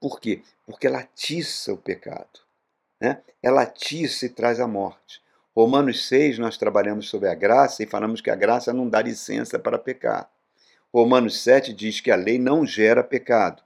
Por 0.00 0.20
quê? 0.20 0.42
Porque 0.66 0.86
ela 0.86 1.00
atiça 1.00 1.72
o 1.72 1.76
pecado. 1.76 2.40
Né? 3.00 3.22
Ela 3.42 3.62
atiça 3.62 4.26
e 4.26 4.28
traz 4.28 4.60
a 4.60 4.66
morte. 4.66 5.22
Romanos 5.54 6.06
6, 6.06 6.38
nós 6.38 6.56
trabalhamos 6.56 7.08
sobre 7.08 7.28
a 7.28 7.34
graça 7.34 7.82
e 7.82 7.86
falamos 7.86 8.20
que 8.20 8.30
a 8.30 8.36
graça 8.36 8.72
não 8.72 8.88
dá 8.88 9.02
licença 9.02 9.58
para 9.58 9.78
pecar. 9.78 10.30
Romanos 10.92 11.42
7 11.42 11.72
diz 11.72 12.00
que 12.00 12.10
a 12.10 12.16
lei 12.16 12.38
não 12.38 12.64
gera 12.64 13.02
pecado 13.02 13.62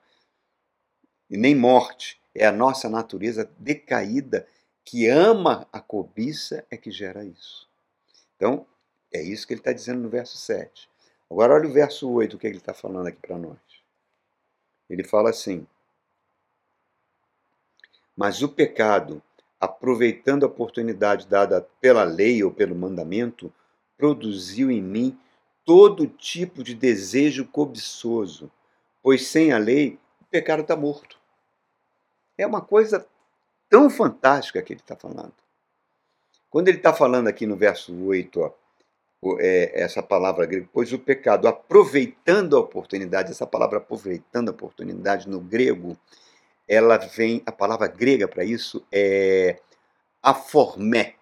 e 1.28 1.36
nem 1.36 1.54
morte. 1.54 2.20
É 2.34 2.46
a 2.46 2.52
nossa 2.52 2.88
natureza 2.88 3.50
decaída 3.58 4.46
que 4.84 5.06
ama 5.06 5.68
a 5.70 5.80
cobiça 5.80 6.64
é 6.70 6.76
que 6.76 6.90
gera 6.90 7.24
isso. 7.24 7.68
Então, 8.36 8.66
é 9.12 9.22
isso 9.22 9.46
que 9.46 9.52
ele 9.52 9.60
está 9.60 9.72
dizendo 9.72 10.00
no 10.00 10.08
verso 10.08 10.36
7. 10.36 10.88
Agora, 11.30 11.54
olha 11.54 11.68
o 11.68 11.72
verso 11.72 12.10
8, 12.10 12.34
o 12.34 12.38
que 12.38 12.46
ele 12.46 12.56
está 12.56 12.74
falando 12.74 13.06
aqui 13.06 13.18
para 13.20 13.38
nós. 13.38 13.58
Ele 14.88 15.04
fala 15.04 15.30
assim: 15.30 15.66
Mas 18.22 18.40
o 18.40 18.48
pecado, 18.48 19.20
aproveitando 19.60 20.44
a 20.44 20.46
oportunidade 20.46 21.26
dada 21.26 21.66
pela 21.80 22.04
lei 22.04 22.44
ou 22.44 22.52
pelo 22.52 22.72
mandamento, 22.72 23.52
produziu 23.96 24.70
em 24.70 24.80
mim 24.80 25.18
todo 25.64 26.06
tipo 26.06 26.62
de 26.62 26.72
desejo 26.72 27.44
cobiçoso, 27.44 28.48
pois 29.02 29.26
sem 29.26 29.50
a 29.52 29.58
lei 29.58 29.98
o 30.20 30.24
pecado 30.26 30.62
está 30.62 30.76
morto. 30.76 31.18
É 32.38 32.46
uma 32.46 32.60
coisa 32.60 33.04
tão 33.68 33.90
fantástica 33.90 34.62
que 34.62 34.72
ele 34.72 34.78
está 34.78 34.94
falando. 34.94 35.34
Quando 36.48 36.68
ele 36.68 36.76
está 36.76 36.94
falando 36.94 37.26
aqui 37.26 37.44
no 37.44 37.56
verso 37.56 37.92
8, 38.04 38.40
ó, 38.40 38.52
é, 39.40 39.82
essa 39.82 40.00
palavra 40.00 40.46
grega, 40.46 40.68
pois 40.72 40.92
o 40.92 40.98
pecado, 41.00 41.48
aproveitando 41.48 42.56
a 42.56 42.60
oportunidade, 42.60 43.32
essa 43.32 43.48
palavra 43.48 43.78
aproveitando 43.78 44.48
a 44.48 44.52
oportunidade 44.52 45.28
no 45.28 45.40
grego, 45.40 45.98
ela 46.72 46.96
vem, 46.96 47.42
a 47.44 47.52
palavra 47.52 47.86
grega 47.86 48.26
para 48.26 48.42
isso 48.42 48.82
é 48.90 49.60
aformé. 50.22 51.16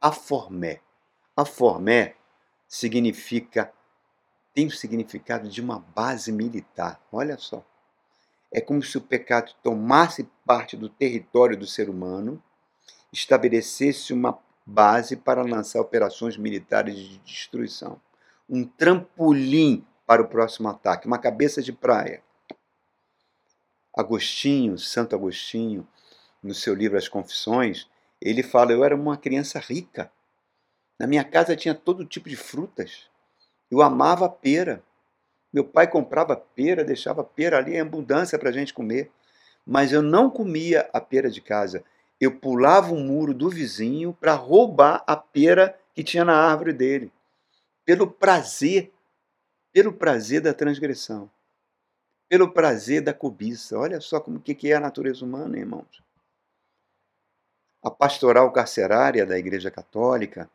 Aformé. 0.00 0.80
Aformé 1.36 2.16
significa, 2.66 3.72
tem 4.52 4.66
o 4.66 4.72
significado 4.72 5.48
de 5.48 5.60
uma 5.60 5.78
base 5.78 6.32
militar. 6.32 7.00
Olha 7.12 7.38
só. 7.38 7.64
É 8.52 8.60
como 8.60 8.82
se 8.82 8.98
o 8.98 9.00
pecado 9.00 9.52
tomasse 9.62 10.28
parte 10.44 10.76
do 10.76 10.88
território 10.88 11.56
do 11.56 11.68
ser 11.68 11.88
humano, 11.88 12.42
estabelecesse 13.12 14.12
uma 14.12 14.36
base 14.66 15.14
para 15.14 15.42
lançar 15.42 15.80
operações 15.80 16.36
militares 16.36 16.96
de 16.96 17.18
destruição. 17.18 18.00
Um 18.50 18.64
trampolim 18.64 19.86
para 20.04 20.20
o 20.20 20.26
próximo 20.26 20.68
ataque, 20.68 21.06
uma 21.06 21.18
cabeça 21.18 21.62
de 21.62 21.72
praia. 21.72 22.23
Agostinho, 23.96 24.78
Santo 24.78 25.14
Agostinho, 25.14 25.86
no 26.42 26.54
seu 26.54 26.74
livro 26.74 26.98
As 26.98 27.08
Confissões, 27.08 27.88
ele 28.20 28.42
fala: 28.42 28.72
Eu 28.72 28.84
era 28.84 28.94
uma 28.94 29.16
criança 29.16 29.58
rica. 29.58 30.10
Na 30.98 31.06
minha 31.06 31.24
casa 31.24 31.56
tinha 31.56 31.74
todo 31.74 32.04
tipo 32.04 32.28
de 32.28 32.36
frutas. 32.36 33.08
Eu 33.70 33.82
amava 33.82 34.28
pera. 34.28 34.82
Meu 35.52 35.64
pai 35.64 35.88
comprava 35.88 36.36
pera, 36.36 36.84
deixava 36.84 37.22
pera 37.22 37.58
ali 37.58 37.74
em 37.74 37.80
abundância 37.80 38.38
para 38.38 38.50
a 38.50 38.52
gente 38.52 38.74
comer. 38.74 39.10
Mas 39.66 39.92
eu 39.92 40.02
não 40.02 40.28
comia 40.28 40.88
a 40.92 41.00
pera 41.00 41.30
de 41.30 41.40
casa 41.40 41.84
eu 42.20 42.38
pulava 42.38 42.92
o 42.92 42.98
muro 42.98 43.34
do 43.34 43.50
vizinho 43.50 44.16
para 44.18 44.34
roubar 44.34 45.02
a 45.06 45.16
pera 45.16 45.78
que 45.94 46.02
tinha 46.02 46.24
na 46.24 46.34
árvore 46.34 46.72
dele, 46.72 47.12
pelo 47.84 48.10
prazer, 48.10 48.92
pelo 49.72 49.92
prazer 49.92 50.40
da 50.40 50.54
transgressão, 50.54 51.30
pelo 52.28 52.52
prazer 52.52 53.02
da 53.02 53.14
cobiça. 53.14 53.78
Olha 53.78 54.00
só 54.00 54.20
como 54.20 54.40
que 54.40 54.70
é 54.70 54.74
a 54.74 54.80
natureza 54.80 55.24
humana, 55.24 55.58
irmãos. 55.58 56.02
A 57.82 57.90
pastoral 57.90 58.50
carcerária 58.50 59.26
da 59.26 59.38
Igreja 59.38 59.70
Católica, 59.70 60.50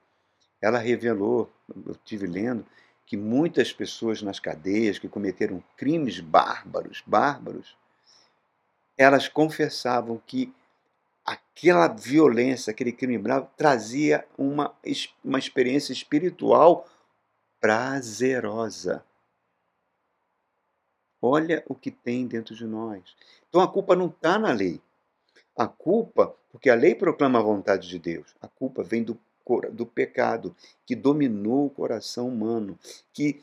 ela 0.61 0.79
revelou, 0.79 1.49
eu 1.85 1.91
estive 1.91 2.25
lendo, 2.25 2.65
que 3.05 3.15
muitas 3.17 3.73
pessoas 3.73 4.21
nas 4.21 4.39
cadeias 4.39 4.99
que 4.99 5.07
cometeram 5.07 5.63
crimes 5.77 6.19
bárbaros, 6.19 7.03
bárbaros, 7.05 7.75
elas 8.97 9.27
confessavam 9.27 10.21
que 10.27 10.53
aquela 11.25 11.87
violência, 11.87 12.71
aquele 12.71 12.91
crime 12.91 13.17
bravo, 13.17 13.49
trazia 13.55 14.27
uma, 14.37 14.75
uma 15.23 15.39
experiência 15.39 15.93
espiritual 15.93 16.87
prazerosa. 17.59 19.03
Olha 21.21 21.63
o 21.67 21.75
que 21.75 21.91
tem 21.91 22.27
dentro 22.27 22.55
de 22.55 22.65
nós. 22.65 23.01
Então 23.49 23.61
a 23.61 23.67
culpa 23.67 23.95
não 23.95 24.07
está 24.07 24.39
na 24.39 24.51
lei. 24.51 24.81
A 25.55 25.67
culpa, 25.67 26.33
porque 26.51 26.69
a 26.69 26.75
lei 26.75 26.95
proclama 26.95 27.39
a 27.39 27.43
vontade 27.43 27.89
de 27.89 27.99
Deus, 27.99 28.33
a 28.41 28.47
culpa 28.47 28.81
vem 28.81 29.03
do, 29.03 29.19
do 29.71 29.85
pecado 29.85 30.55
que 30.85 30.95
dominou 30.95 31.65
o 31.65 31.69
coração 31.69 32.29
humano, 32.29 32.79
que 33.11 33.41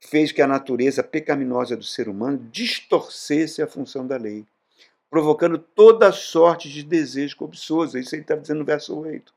fez 0.00 0.32
que 0.32 0.40
a 0.40 0.46
natureza 0.46 1.02
pecaminosa 1.02 1.76
do 1.76 1.84
ser 1.84 2.08
humano 2.08 2.38
distorcesse 2.50 3.60
a 3.60 3.66
função 3.66 4.06
da 4.06 4.16
lei, 4.16 4.46
provocando 5.10 5.58
toda 5.58 6.12
sorte 6.12 6.70
de 6.70 6.82
desejo 6.82 7.36
cobiçoso. 7.36 7.98
Isso 7.98 8.14
ele 8.14 8.22
está 8.22 8.36
dizendo 8.36 8.60
no 8.60 8.64
verso 8.64 8.96
8. 8.98 9.34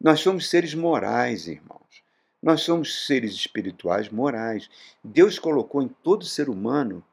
Nós 0.00 0.20
somos 0.20 0.50
seres 0.50 0.74
morais, 0.74 1.46
irmãos. 1.46 2.01
Nós 2.42 2.62
somos 2.62 3.06
seres 3.06 3.32
espirituais 3.34 4.08
morais. 4.08 4.68
Deus 5.02 5.38
colocou 5.38 5.80
em 5.80 5.88
todo 5.88 6.24
ser 6.24 6.48
humano, 6.48 7.04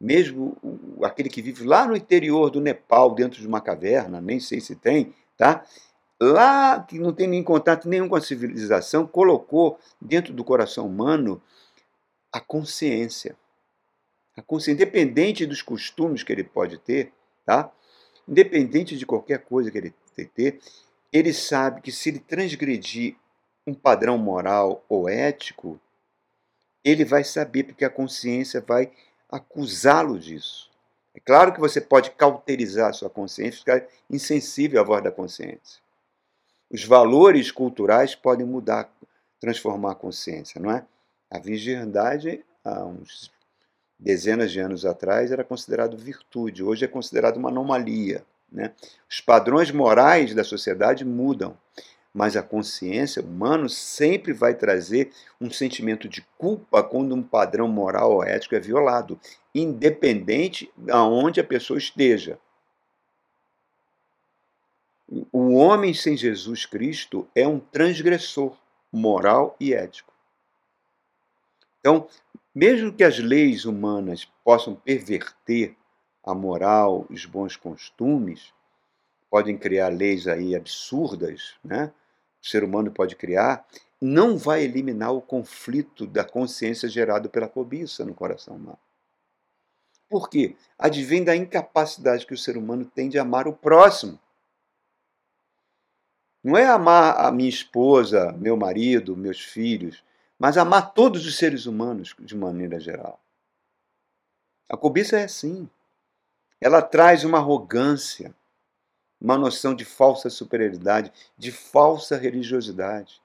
mesmo 0.00 0.56
aquele 1.02 1.28
que 1.28 1.40
vive 1.40 1.64
lá 1.64 1.86
no 1.86 1.96
interior 1.96 2.50
do 2.50 2.60
Nepal, 2.60 3.14
dentro 3.14 3.40
de 3.40 3.46
uma 3.46 3.60
caverna, 3.60 4.20
nem 4.20 4.40
sei 4.40 4.60
se 4.60 4.74
tem, 4.74 5.14
tá? 5.36 5.64
Lá 6.20 6.82
que 6.82 6.98
não 6.98 7.12
tem 7.12 7.28
nem 7.28 7.42
contato 7.42 7.88
nenhum 7.88 8.08
com 8.08 8.16
a 8.16 8.20
civilização, 8.20 9.06
colocou 9.06 9.78
dentro 10.00 10.34
do 10.34 10.44
coração 10.44 10.86
humano 10.86 11.40
a 12.32 12.40
consciência. 12.40 13.36
A 14.36 14.42
consciência, 14.42 14.82
independente 14.82 15.46
dos 15.46 15.62
costumes 15.62 16.22
que 16.22 16.32
ele 16.32 16.44
pode 16.44 16.78
ter, 16.78 17.12
tá? 17.44 17.70
Independente 18.28 18.98
de 18.98 19.06
qualquer 19.06 19.38
coisa 19.44 19.70
que 19.70 19.78
ele 19.78 19.94
ter, 20.34 20.60
ele 21.12 21.32
sabe 21.32 21.80
que 21.80 21.90
se 21.90 22.10
ele 22.10 22.18
transgredir 22.18 23.16
um 23.66 23.74
padrão 23.74 24.16
moral 24.18 24.84
ou 24.88 25.08
ético, 25.08 25.80
ele 26.84 27.04
vai 27.04 27.24
saber, 27.24 27.64
porque 27.64 27.84
a 27.84 27.90
consciência 27.90 28.60
vai 28.60 28.90
acusá-lo 29.28 30.18
disso. 30.18 30.70
É 31.14 31.20
claro 31.20 31.52
que 31.52 31.60
você 31.60 31.80
pode 31.80 32.10
cauterizar 32.12 32.90
a 32.90 32.92
sua 32.92 33.10
consciência, 33.10 33.60
ficar 33.60 33.86
insensível 34.08 34.80
à 34.80 34.84
voz 34.84 35.02
da 35.02 35.10
consciência. 35.10 35.80
Os 36.70 36.84
valores 36.84 37.50
culturais 37.50 38.14
podem 38.14 38.46
mudar, 38.46 38.90
transformar 39.40 39.92
a 39.92 39.96
consciência, 39.96 40.60
não 40.60 40.70
é? 40.70 40.84
A 41.30 41.38
virgindade, 41.38 42.44
há 42.64 42.84
uns 42.84 43.30
dezenas 43.98 44.50
de 44.50 44.60
anos 44.60 44.86
atrás, 44.86 45.30
era 45.30 45.44
considerado 45.44 45.96
virtude, 45.96 46.62
hoje 46.62 46.84
é 46.84 46.88
considerado 46.88 47.36
uma 47.36 47.50
anomalia. 47.50 48.24
Né? 48.50 48.72
Os 49.08 49.20
padrões 49.20 49.70
morais 49.70 50.34
da 50.34 50.42
sociedade 50.42 51.04
mudam 51.04 51.56
mas 52.12 52.36
a 52.36 52.42
consciência 52.42 53.22
humana 53.22 53.68
sempre 53.68 54.32
vai 54.32 54.54
trazer 54.54 55.12
um 55.40 55.50
sentimento 55.50 56.08
de 56.08 56.22
culpa 56.36 56.82
quando 56.82 57.14
um 57.14 57.22
padrão 57.22 57.68
moral 57.68 58.12
ou 58.12 58.24
ético 58.24 58.54
é 58.54 58.60
violado, 58.60 59.18
independente 59.54 60.70
de 60.76 60.92
onde 60.92 61.40
a 61.40 61.44
pessoa 61.44 61.78
esteja. 61.78 62.38
O 65.32 65.54
homem 65.54 65.92
sem 65.92 66.16
Jesus 66.16 66.66
Cristo 66.66 67.28
é 67.34 67.46
um 67.46 67.58
transgressor 67.58 68.56
moral 68.92 69.56
e 69.58 69.74
ético. 69.74 70.12
Então, 71.80 72.08
mesmo 72.54 72.92
que 72.92 73.02
as 73.02 73.18
leis 73.18 73.64
humanas 73.64 74.24
possam 74.44 74.74
perverter 74.74 75.76
a 76.22 76.34
moral, 76.34 77.06
os 77.08 77.24
bons 77.24 77.56
costumes, 77.56 78.52
podem 79.30 79.56
criar 79.56 79.88
leis 79.88 80.26
aí 80.26 80.54
absurdas, 80.54 81.54
né? 81.64 81.92
O 82.42 82.46
ser 82.46 82.64
humano 82.64 82.90
pode 82.90 83.16
criar, 83.16 83.66
não 84.00 84.38
vai 84.38 84.62
eliminar 84.62 85.12
o 85.12 85.20
conflito 85.20 86.06
da 86.06 86.24
consciência 86.24 86.88
gerado 86.88 87.28
pela 87.28 87.48
cobiça 87.48 88.04
no 88.04 88.14
coração 88.14 88.56
humano. 88.56 88.78
Por 90.08 90.28
quê? 90.28 90.56
Advém 90.78 91.22
da 91.22 91.36
incapacidade 91.36 92.26
que 92.26 92.34
o 92.34 92.38
ser 92.38 92.56
humano 92.56 92.84
tem 92.84 93.08
de 93.08 93.18
amar 93.18 93.46
o 93.46 93.52
próximo. 93.52 94.18
Não 96.42 96.56
é 96.56 96.66
amar 96.66 97.24
a 97.24 97.30
minha 97.30 97.48
esposa, 97.48 98.32
meu 98.32 98.56
marido, 98.56 99.16
meus 99.16 99.40
filhos, 99.40 100.02
mas 100.38 100.56
amar 100.56 100.94
todos 100.94 101.26
os 101.26 101.36
seres 101.36 101.66
humanos 101.66 102.16
de 102.18 102.34
maneira 102.34 102.80
geral. 102.80 103.20
A 104.68 104.76
cobiça 104.76 105.18
é 105.18 105.24
assim. 105.24 105.68
Ela 106.60 106.80
traz 106.80 107.24
uma 107.24 107.38
arrogância, 107.38 108.34
uma 109.20 109.36
noção 109.36 109.74
de 109.74 109.84
falsa 109.84 110.30
superioridade, 110.30 111.12
de 111.36 111.52
falsa 111.52 112.16
religiosidade. 112.16 113.20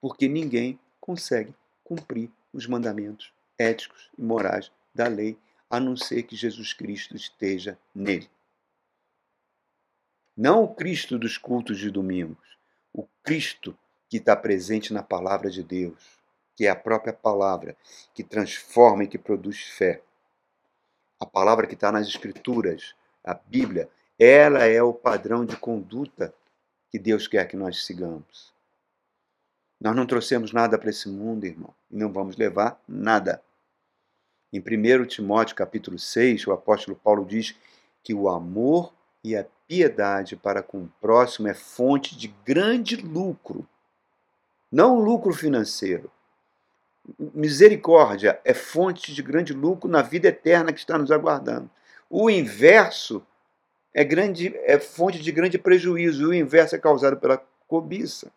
Porque 0.00 0.28
ninguém 0.28 0.78
consegue 1.00 1.54
cumprir 1.82 2.30
os 2.52 2.66
mandamentos 2.66 3.32
éticos 3.58 4.10
e 4.18 4.22
morais 4.22 4.70
da 4.94 5.06
lei, 5.06 5.38
a 5.68 5.78
não 5.78 5.96
ser 5.96 6.24
que 6.24 6.34
Jesus 6.34 6.72
Cristo 6.72 7.16
esteja 7.16 7.78
nele. 7.94 8.28
Não 10.36 10.64
o 10.64 10.74
Cristo 10.74 11.18
dos 11.18 11.38
cultos 11.38 11.78
de 11.78 11.90
domingos, 11.90 12.58
o 12.92 13.06
Cristo 13.22 13.76
que 14.08 14.16
está 14.16 14.34
presente 14.34 14.92
na 14.92 15.02
palavra 15.02 15.48
de 15.48 15.62
Deus, 15.62 16.18
que 16.56 16.66
é 16.66 16.70
a 16.70 16.76
própria 16.76 17.12
palavra 17.12 17.76
que 18.12 18.24
transforma 18.24 19.04
e 19.04 19.08
que 19.08 19.18
produz 19.18 19.60
fé. 19.60 20.02
A 21.20 21.26
palavra 21.26 21.66
que 21.66 21.74
está 21.74 21.92
nas 21.92 22.08
Escrituras, 22.08 22.94
a 23.22 23.34
Bíblia, 23.34 23.88
ela 24.22 24.66
é 24.66 24.82
o 24.82 24.92
padrão 24.92 25.46
de 25.46 25.56
conduta 25.56 26.34
que 26.90 26.98
Deus 26.98 27.26
quer 27.26 27.48
que 27.48 27.56
nós 27.56 27.86
sigamos. 27.86 28.52
Nós 29.80 29.96
não 29.96 30.04
trouxemos 30.04 30.52
nada 30.52 30.78
para 30.78 30.90
esse 30.90 31.08
mundo, 31.08 31.46
irmão, 31.46 31.72
e 31.90 31.96
não 31.96 32.12
vamos 32.12 32.36
levar 32.36 32.78
nada. 32.86 33.42
Em 34.52 34.60
1 34.60 35.06
Timóteo 35.06 35.56
capítulo 35.56 35.98
6, 35.98 36.46
o 36.46 36.52
apóstolo 36.52 37.00
Paulo 37.02 37.24
diz 37.24 37.56
que 38.02 38.12
o 38.12 38.28
amor 38.28 38.92
e 39.24 39.34
a 39.34 39.46
piedade 39.66 40.36
para 40.36 40.62
com 40.62 40.82
o 40.82 40.92
próximo 41.00 41.48
é 41.48 41.54
fonte 41.54 42.14
de 42.14 42.28
grande 42.44 42.96
lucro. 42.96 43.66
Não 44.70 45.00
lucro 45.00 45.32
financeiro. 45.32 46.10
Misericórdia 47.18 48.38
é 48.44 48.52
fonte 48.52 49.14
de 49.14 49.22
grande 49.22 49.54
lucro 49.54 49.88
na 49.88 50.02
vida 50.02 50.28
eterna 50.28 50.74
que 50.74 50.78
está 50.78 50.98
nos 50.98 51.10
aguardando. 51.10 51.70
O 52.10 52.28
inverso 52.28 53.24
é, 53.92 54.04
grande, 54.04 54.54
é 54.64 54.78
fonte 54.78 55.18
de 55.18 55.32
grande 55.32 55.58
prejuízo, 55.58 56.22
e 56.22 56.26
o 56.26 56.34
inverso 56.34 56.74
é 56.74 56.78
causado 56.78 57.16
pela 57.18 57.38
cobiça. 57.66 58.32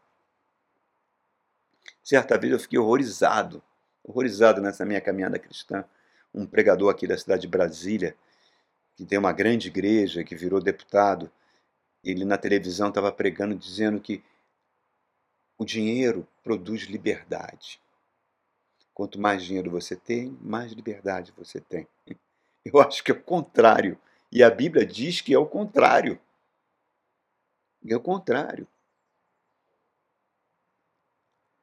Certa 2.03 2.37
vez 2.37 2.51
eu 2.53 2.59
fiquei 2.59 2.77
horrorizado, 2.77 3.63
horrorizado 4.03 4.61
nessa 4.61 4.85
minha 4.85 4.99
caminhada 4.99 5.39
cristã. 5.39 5.85
Um 6.33 6.45
pregador 6.45 6.89
aqui 6.89 7.07
da 7.07 7.17
cidade 7.17 7.43
de 7.43 7.47
Brasília, 7.47 8.15
que 8.95 9.05
tem 9.05 9.17
uma 9.17 9.31
grande 9.31 9.67
igreja, 9.67 10.23
que 10.23 10.35
virou 10.35 10.61
deputado, 10.61 11.31
ele 12.03 12.25
na 12.25 12.37
televisão 12.37 12.89
estava 12.89 13.11
pregando 13.11 13.55
dizendo 13.55 13.99
que 14.01 14.21
o 15.57 15.63
dinheiro 15.63 16.27
produz 16.43 16.83
liberdade. 16.83 17.79
Quanto 18.93 19.19
mais 19.19 19.43
dinheiro 19.43 19.71
você 19.71 19.95
tem, 19.95 20.37
mais 20.41 20.71
liberdade 20.73 21.33
você 21.35 21.61
tem. 21.61 21.87
Eu 22.65 22.79
acho 22.79 23.03
que 23.03 23.11
é 23.11 23.15
o 23.15 23.21
contrário. 23.21 23.97
E 24.35 24.41
a 24.41 24.49
Bíblia 24.49 24.83
diz 24.83 25.21
que 25.21 25.31
é 25.31 25.37
o 25.37 25.45
contrário. 25.45 26.19
É 27.87 27.95
o 27.95 27.99
contrário. 27.99 28.67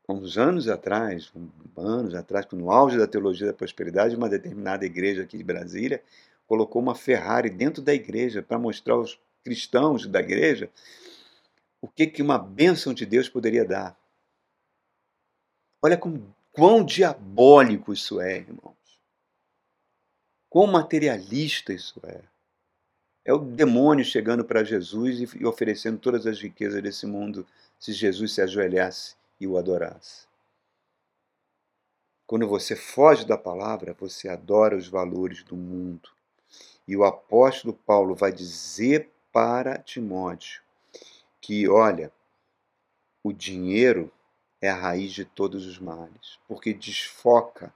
Uns 0.09 0.39
anos 0.39 0.69
atrás, 0.69 1.33
anos 1.77 2.15
atrás, 2.15 2.47
no 2.53 2.71
auge 2.71 2.97
da 2.97 3.09
teologia 3.09 3.49
da 3.49 3.53
prosperidade, 3.53 4.15
uma 4.15 4.29
determinada 4.29 4.87
igreja 4.87 5.25
aqui 5.25 5.37
de 5.37 5.43
Brasília 5.43 6.01
colocou 6.47 6.81
uma 6.81 6.95
Ferrari 6.95 7.51
dentro 7.51 7.83
da 7.83 7.93
igreja 7.93 8.41
para 8.41 8.57
mostrar 8.57 8.95
aos 8.95 9.21
cristãos 9.43 10.07
da 10.07 10.21
igreja 10.21 10.71
o 11.81 11.89
que, 11.89 12.07
que 12.07 12.23
uma 12.23 12.39
bênção 12.39 12.95
de 12.95 13.05
Deus 13.05 13.29
poderia 13.29 13.65
dar. 13.65 13.99
Olha 15.83 15.99
como, 15.99 16.33
quão 16.53 16.85
diabólico 16.85 17.93
isso 17.93 18.21
é, 18.21 18.39
irmãos. 18.39 19.01
Quão 20.49 20.69
materialista 20.69 21.73
isso 21.73 22.01
é. 22.05 22.31
É 23.31 23.33
o 23.33 23.39
demônio 23.39 24.05
chegando 24.05 24.45
para 24.45 24.65
Jesus 24.65 25.21
e 25.21 25.47
oferecendo 25.47 26.01
todas 26.01 26.27
as 26.27 26.41
riquezas 26.41 26.83
desse 26.83 27.07
mundo 27.07 27.47
se 27.79 27.93
Jesus 27.93 28.33
se 28.33 28.43
ajoelhasse 28.43 29.15
e 29.39 29.47
o 29.47 29.57
adorasse. 29.57 30.27
Quando 32.27 32.49
você 32.49 32.75
foge 32.75 33.25
da 33.25 33.39
palavra, 33.39 33.97
você 33.97 34.29
adora 34.29 34.77
os 34.77 34.89
valores 34.89 35.45
do 35.45 35.55
mundo. 35.55 36.09
E 36.89 36.97
o 36.97 37.05
apóstolo 37.05 37.73
Paulo 37.73 38.17
vai 38.17 38.33
dizer 38.33 39.09
para 39.33 39.79
Timóteo 39.79 40.61
que, 41.41 41.69
olha, 41.69 42.13
o 43.23 43.33
dinheiro 43.33 44.11
é 44.61 44.69
a 44.69 44.75
raiz 44.75 45.13
de 45.13 45.25
todos 45.25 45.67
os 45.67 45.79
males, 45.79 46.41
porque 46.49 46.75
desfoca 46.75 47.73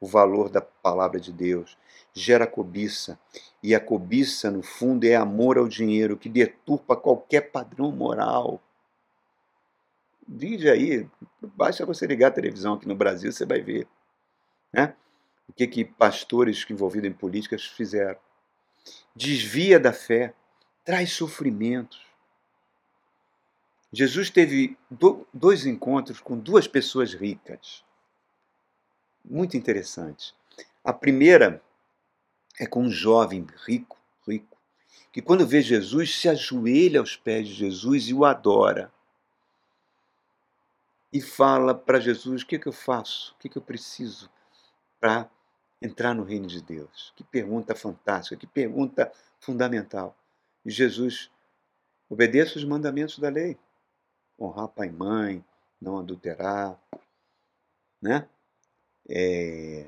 o 0.00 0.06
valor 0.06 0.48
da 0.48 0.60
palavra 0.60 1.18
de 1.18 1.32
Deus, 1.32 1.78
gera 2.12 2.46
cobiça. 2.46 3.18
E 3.62 3.74
a 3.74 3.80
cobiça, 3.80 4.50
no 4.50 4.62
fundo, 4.62 5.04
é 5.04 5.14
amor 5.14 5.58
ao 5.58 5.68
dinheiro 5.68 6.16
que 6.16 6.28
deturpa 6.28 6.96
qualquer 6.96 7.50
padrão 7.50 7.90
moral. 7.90 8.62
Vide 10.26 10.70
aí, 10.70 11.08
basta 11.40 11.84
você 11.84 12.06
ligar 12.06 12.28
a 12.28 12.32
televisão 12.32 12.74
aqui 12.74 12.88
no 12.88 12.94
Brasil, 12.94 13.30
você 13.30 13.44
vai 13.44 13.60
ver. 13.60 13.86
Né? 14.72 14.94
O 15.48 15.52
que, 15.52 15.66
que 15.66 15.84
pastores 15.84 16.64
envolvidos 16.70 17.10
em 17.10 17.12
políticas 17.12 17.64
fizeram. 17.64 18.18
Desvia 19.14 19.78
da 19.78 19.92
fé, 19.92 20.34
traz 20.84 21.12
sofrimentos. 21.12 22.04
Jesus 23.92 24.28
teve 24.28 24.76
dois 25.32 25.66
encontros 25.66 26.20
com 26.20 26.36
duas 26.36 26.66
pessoas 26.66 27.14
ricas. 27.14 27.83
Muito 29.24 29.56
interessantes. 29.56 30.34
A 30.84 30.92
primeira 30.92 31.62
é 32.58 32.66
com 32.66 32.82
um 32.82 32.90
jovem 32.90 33.46
rico, 33.64 33.98
rico, 34.26 34.56
que 35.10 35.22
quando 35.22 35.46
vê 35.46 35.62
Jesus 35.62 36.14
se 36.14 36.28
ajoelha 36.28 37.00
aos 37.00 37.16
pés 37.16 37.48
de 37.48 37.54
Jesus 37.54 38.08
e 38.08 38.14
o 38.14 38.24
adora. 38.24 38.92
E 41.12 41.20
fala 41.20 41.74
para 41.74 42.00
Jesus: 42.00 42.42
o 42.42 42.46
que, 42.46 42.56
é 42.56 42.58
que 42.58 42.66
eu 42.66 42.72
faço? 42.72 43.32
O 43.32 43.38
que, 43.38 43.48
é 43.48 43.50
que 43.50 43.56
eu 43.56 43.62
preciso 43.62 44.28
para 45.00 45.30
entrar 45.80 46.14
no 46.14 46.24
reino 46.24 46.46
de 46.46 46.60
Deus? 46.60 47.12
Que 47.16 47.24
pergunta 47.24 47.74
fantástica, 47.74 48.36
que 48.36 48.46
pergunta 48.46 49.10
fundamental. 49.38 50.16
E 50.64 50.70
Jesus 50.70 51.30
obedeça 52.08 52.58
os 52.58 52.64
mandamentos 52.64 53.18
da 53.18 53.28
lei. 53.28 53.56
Honrar 54.38 54.68
pai 54.68 54.88
e 54.88 54.92
mãe, 54.92 55.44
não 55.80 55.98
adulterar, 55.98 56.78
né? 58.02 58.28
É... 59.08 59.86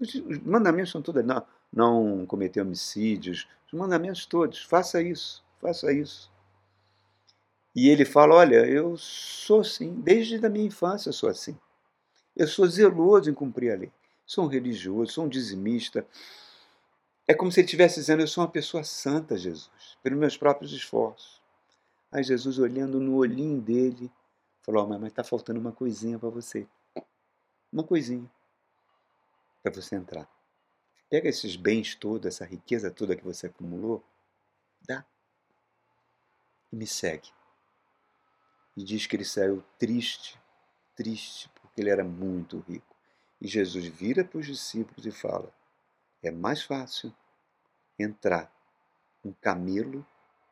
Os 0.00 0.38
mandamentos 0.40 0.92
são 0.92 1.02
todos. 1.02 1.24
Não, 1.24 1.44
não 1.72 2.26
cometer 2.26 2.60
homicídios, 2.60 3.48
os 3.66 3.78
mandamentos 3.78 4.26
todos. 4.26 4.62
Faça 4.62 5.02
isso, 5.02 5.44
faça 5.60 5.92
isso. 5.92 6.30
E 7.74 7.88
ele 7.88 8.04
fala: 8.04 8.34
Olha, 8.34 8.66
eu 8.66 8.96
sou 8.96 9.60
assim, 9.60 9.94
desde 10.00 10.44
a 10.44 10.48
minha 10.48 10.66
infância 10.66 11.12
sou 11.12 11.28
assim. 11.28 11.56
Eu 12.36 12.46
sou 12.46 12.66
zeloso 12.66 13.30
em 13.30 13.34
cumprir 13.34 13.72
a 13.72 13.76
lei. 13.76 13.92
Sou 14.24 14.44
um 14.44 14.48
religioso, 14.48 15.12
sou 15.12 15.24
um 15.24 15.28
dizimista. 15.28 16.06
É 17.26 17.34
como 17.34 17.50
se 17.50 17.60
ele 17.60 17.66
estivesse 17.66 18.00
dizendo: 18.00 18.22
Eu 18.22 18.28
sou 18.28 18.42
uma 18.44 18.50
pessoa 18.50 18.84
santa, 18.84 19.36
Jesus, 19.36 19.70
pelos 20.02 20.18
meus 20.18 20.36
próprios 20.36 20.72
esforços. 20.72 21.40
Aí 22.10 22.22
Jesus, 22.22 22.58
olhando 22.58 23.00
no 23.00 23.16
olhinho 23.16 23.60
dele, 23.60 24.10
falou: 24.62 24.84
oh, 24.84 24.98
Mas 24.98 25.02
está 25.04 25.22
faltando 25.22 25.60
uma 25.60 25.72
coisinha 25.72 26.18
para 26.18 26.28
você. 26.30 26.66
Uma 27.72 27.84
coisinha 27.84 28.30
para 29.62 29.72
você 29.72 29.94
entrar. 29.96 30.28
Pega 31.10 31.28
esses 31.28 31.56
bens 31.56 31.94
todos, 31.94 32.26
essa 32.26 32.44
riqueza 32.44 32.90
toda 32.90 33.16
que 33.16 33.24
você 33.24 33.46
acumulou, 33.46 34.04
dá. 34.86 35.04
E 36.72 36.76
me 36.76 36.86
segue. 36.86 37.30
E 38.76 38.84
diz 38.84 39.06
que 39.06 39.16
ele 39.16 39.24
saiu 39.24 39.62
triste, 39.78 40.38
triste, 40.94 41.48
porque 41.60 41.80
ele 41.80 41.90
era 41.90 42.04
muito 42.04 42.60
rico. 42.60 42.96
E 43.40 43.48
Jesus 43.48 43.86
vira 43.86 44.24
para 44.24 44.38
os 44.38 44.46
discípulos 44.46 45.06
e 45.06 45.10
fala: 45.10 45.52
é 46.22 46.30
mais 46.30 46.62
fácil 46.62 47.14
entrar 47.98 48.52
um 49.24 49.32
camelo 49.32 50.06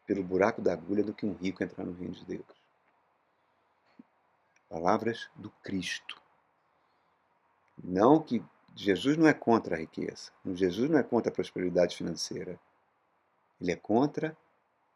pelo 0.06 0.22
buraco 0.22 0.62
da 0.62 0.72
agulha 0.72 1.02
do 1.02 1.14
que 1.14 1.26
um 1.26 1.34
rico 1.34 1.62
entrar 1.62 1.84
no 1.84 1.92
reino 1.92 2.14
de 2.14 2.24
Deus. 2.24 2.46
Palavras 4.68 5.28
do 5.34 5.50
Cristo. 5.62 6.25
Não 7.82 8.22
que 8.22 8.42
Jesus 8.74 9.16
não 9.16 9.26
é 9.26 9.34
contra 9.34 9.74
a 9.74 9.78
riqueza. 9.78 10.30
Jesus 10.44 10.90
não 10.90 10.98
é 10.98 11.02
contra 11.02 11.30
a 11.30 11.34
prosperidade 11.34 11.96
financeira. 11.96 12.60
Ele 13.60 13.72
é 13.72 13.76
contra 13.76 14.36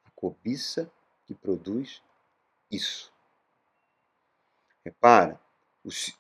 a 0.04 0.10
cobiça 0.10 0.90
que 1.26 1.34
produz 1.34 2.02
isso. 2.70 3.12
Repara, 4.84 5.40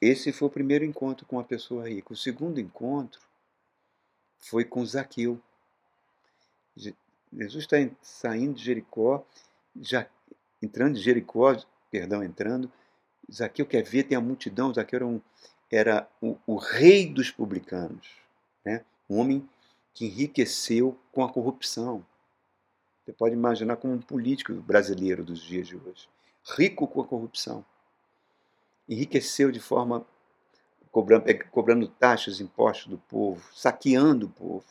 esse 0.00 0.32
foi 0.32 0.48
o 0.48 0.50
primeiro 0.50 0.84
encontro 0.84 1.26
com 1.26 1.38
a 1.38 1.44
pessoa 1.44 1.88
rica. 1.88 2.12
O 2.12 2.16
segundo 2.16 2.58
encontro 2.58 3.20
foi 4.38 4.64
com 4.64 4.84
Zaqueu. 4.84 5.40
Jesus 7.32 7.64
está 7.64 7.76
saindo 8.00 8.54
de 8.54 8.64
Jericó, 8.64 9.24
já 9.80 10.08
entrando 10.62 10.94
de 10.94 11.02
Jericó, 11.02 11.56
perdão, 11.90 12.24
entrando. 12.24 12.72
Zaqueu 13.30 13.66
quer 13.66 13.82
ver, 13.82 14.04
tem 14.04 14.16
a 14.16 14.20
multidão. 14.20 14.72
Zaqueu 14.72 14.96
era 14.96 15.06
um, 15.06 15.20
era 15.70 16.08
o, 16.20 16.36
o 16.46 16.56
rei 16.56 17.06
dos 17.06 17.30
publicanos, 17.30 18.08
né? 18.64 18.84
um 19.08 19.18
homem 19.18 19.48
que 19.94 20.06
enriqueceu 20.06 20.98
com 21.12 21.24
a 21.24 21.32
corrupção. 21.32 22.04
Você 23.04 23.12
pode 23.12 23.34
imaginar 23.34 23.76
como 23.76 23.94
um 23.94 24.00
político 24.00 24.52
brasileiro 24.54 25.24
dos 25.24 25.40
dias 25.40 25.68
de 25.68 25.76
hoje, 25.76 26.08
rico 26.56 26.86
com 26.86 27.00
a 27.00 27.06
corrupção. 27.06 27.64
Enriqueceu 28.88 29.50
de 29.50 29.60
forma 29.60 30.04
cobrando, 30.90 31.24
cobrando 31.50 31.88
taxas, 31.88 32.40
impostos 32.40 32.88
do 32.88 32.98
povo, 32.98 33.48
saqueando 33.54 34.26
o 34.26 34.30
povo. 34.30 34.66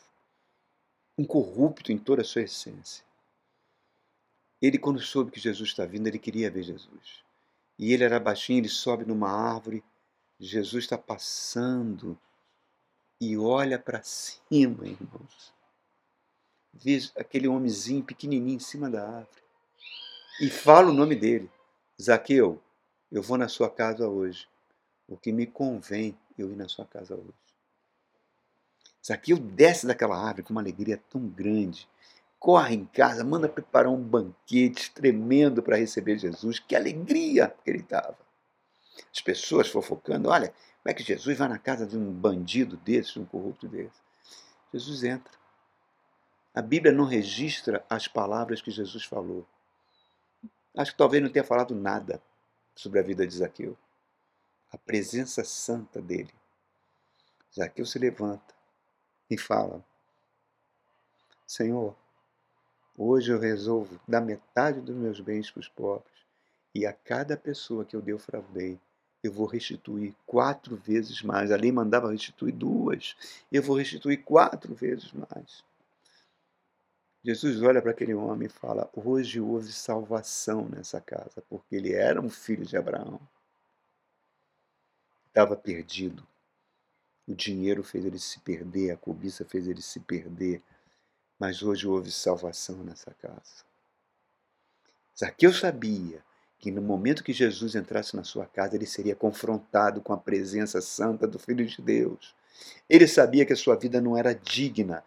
Um 1.16 1.24
corrupto 1.24 1.92
em 1.92 1.98
toda 1.98 2.22
a 2.22 2.24
sua 2.24 2.42
essência. 2.42 3.04
Ele, 4.60 4.78
quando 4.78 5.00
soube 5.00 5.30
que 5.30 5.40
Jesus 5.40 5.70
está 5.70 5.86
vindo, 5.86 6.06
ele 6.06 6.18
queria 6.18 6.50
ver 6.50 6.62
Jesus. 6.62 7.24
E 7.78 7.92
ele 7.92 8.04
era 8.04 8.20
baixinho, 8.20 8.58
ele 8.58 8.68
sobe 8.68 9.06
numa 9.06 9.30
árvore 9.30 9.82
Jesus 10.40 10.84
está 10.84 10.96
passando 10.96 12.18
e 13.20 13.36
olha 13.36 13.78
para 13.78 14.02
cima, 14.02 14.86
irmãos. 14.86 15.52
Veja 16.72 17.12
aquele 17.14 17.46
homenzinho 17.46 18.02
pequenininho 18.02 18.56
em 18.56 18.58
cima 18.58 18.88
da 18.88 19.02
árvore. 19.06 19.42
E 20.40 20.48
fala 20.48 20.88
o 20.88 20.94
nome 20.94 21.14
dele. 21.14 21.50
Zaqueu, 22.00 22.58
eu 23.12 23.22
vou 23.22 23.36
na 23.36 23.48
sua 23.48 23.68
casa 23.68 24.08
hoje. 24.08 24.48
O 25.06 25.14
que 25.14 25.30
me 25.30 25.46
convém 25.46 26.18
eu 26.38 26.50
ir 26.50 26.56
na 26.56 26.68
sua 26.68 26.86
casa 26.86 27.14
hoje. 27.14 27.34
Zaqueu 29.06 29.36
desce 29.36 29.86
daquela 29.86 30.16
árvore 30.16 30.44
com 30.44 30.52
uma 30.54 30.62
alegria 30.62 30.96
tão 31.10 31.28
grande. 31.28 31.86
Corre 32.38 32.74
em 32.74 32.86
casa, 32.86 33.22
manda 33.22 33.46
preparar 33.46 33.92
um 33.92 34.02
banquete 34.02 34.90
tremendo 34.92 35.62
para 35.62 35.76
receber 35.76 36.18
Jesus. 36.18 36.58
Que 36.58 36.74
alegria 36.74 37.54
que 37.62 37.68
ele 37.68 37.80
estava 37.80 38.16
as 39.12 39.20
pessoas 39.20 39.68
fofocando. 39.68 40.28
Olha, 40.28 40.48
como 40.48 40.90
é 40.90 40.94
que 40.94 41.02
Jesus 41.02 41.36
vai 41.36 41.48
na 41.48 41.58
casa 41.58 41.86
de 41.86 41.96
um 41.96 42.12
bandido 42.12 42.76
desse, 42.78 43.14
de 43.14 43.20
um 43.20 43.26
corrupto 43.26 43.68
desse? 43.68 44.00
Jesus 44.72 45.04
entra. 45.04 45.32
A 46.54 46.62
Bíblia 46.62 46.92
não 46.92 47.04
registra 47.04 47.84
as 47.88 48.08
palavras 48.08 48.60
que 48.60 48.70
Jesus 48.70 49.04
falou. 49.04 49.46
Acho 50.76 50.92
que 50.92 50.98
talvez 50.98 51.22
não 51.22 51.30
tenha 51.30 51.44
falado 51.44 51.74
nada 51.74 52.22
sobre 52.74 52.98
a 52.98 53.02
vida 53.02 53.26
de 53.26 53.34
Zaqueu. 53.34 53.76
A 54.72 54.78
presença 54.78 55.44
santa 55.44 56.00
dele. 56.00 56.32
Zaqueu 57.54 57.84
se 57.84 57.98
levanta 57.98 58.54
e 59.28 59.36
fala: 59.36 59.84
Senhor, 61.46 61.96
hoje 62.96 63.32
eu 63.32 63.38
resolvo 63.38 64.00
dar 64.06 64.20
metade 64.20 64.80
dos 64.80 64.94
meus 64.94 65.20
bens 65.20 65.50
para 65.50 65.60
os 65.60 65.68
pobres, 65.68 66.14
e 66.74 66.86
a 66.86 66.92
cada 66.92 67.36
pessoa 67.36 67.84
que 67.84 67.96
eu 67.96 68.00
defraudei, 68.00 68.78
eu 69.22 69.32
vou 69.32 69.46
restituir 69.46 70.14
quatro 70.26 70.76
vezes 70.76 71.22
mais. 71.22 71.50
A 71.50 71.56
lei 71.56 71.70
mandava 71.70 72.10
restituir 72.10 72.52
duas, 72.54 73.16
eu 73.52 73.62
vou 73.62 73.76
restituir 73.76 74.22
quatro 74.22 74.74
vezes 74.74 75.12
mais. 75.12 75.62
Jesus 77.22 77.60
olha 77.62 77.82
para 77.82 77.90
aquele 77.90 78.14
homem 78.14 78.46
e 78.46 78.50
fala: 78.50 78.88
Hoje 78.94 79.40
houve 79.40 79.72
salvação 79.72 80.66
nessa 80.68 81.00
casa, 81.00 81.42
porque 81.48 81.76
ele 81.76 81.92
era 81.92 82.20
um 82.20 82.30
filho 82.30 82.64
de 82.64 82.76
Abraão. 82.76 83.20
Estava 85.26 85.54
perdido. 85.54 86.26
O 87.28 87.34
dinheiro 87.34 87.82
fez 87.82 88.04
ele 88.04 88.18
se 88.18 88.40
perder, 88.40 88.90
a 88.90 88.96
cobiça 88.96 89.44
fez 89.44 89.68
ele 89.68 89.82
se 89.82 90.00
perder. 90.00 90.62
Mas 91.38 91.62
hoje 91.62 91.86
houve 91.86 92.10
salvação 92.10 92.82
nessa 92.82 93.14
casa. 93.14 93.64
Zaqueu 95.16 95.52
sabia 95.52 96.24
que 96.60 96.70
no 96.70 96.82
momento 96.82 97.24
que 97.24 97.32
Jesus 97.32 97.74
entrasse 97.74 98.14
na 98.14 98.22
sua 98.22 98.44
casa, 98.44 98.76
ele 98.76 98.86
seria 98.86 99.16
confrontado 99.16 100.02
com 100.02 100.12
a 100.12 100.18
presença 100.18 100.80
santa 100.82 101.26
do 101.26 101.38
Filho 101.38 101.64
de 101.64 101.80
Deus. 101.80 102.36
Ele 102.88 103.08
sabia 103.08 103.46
que 103.46 103.54
a 103.54 103.56
sua 103.56 103.76
vida 103.76 104.00
não 104.00 104.16
era 104.16 104.34
digna, 104.34 105.02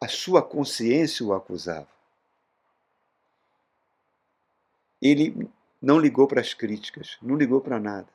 a 0.00 0.06
sua 0.06 0.40
consciência 0.40 1.26
o 1.26 1.32
acusava. 1.32 1.88
Ele 5.00 5.50
não 5.80 5.98
ligou 5.98 6.28
para 6.28 6.40
as 6.40 6.54
críticas, 6.54 7.18
não 7.20 7.36
ligou 7.36 7.60
para 7.60 7.80
nada. 7.80 8.08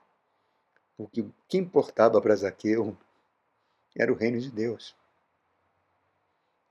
Porque 0.96 1.20
o 1.20 1.34
que 1.50 1.58
importava 1.58 2.22
para 2.22 2.36
Zaqueu 2.36 2.98
era 3.96 4.12
o 4.12 4.16
reino 4.16 4.40
de 4.40 4.50
Deus. 4.50 4.96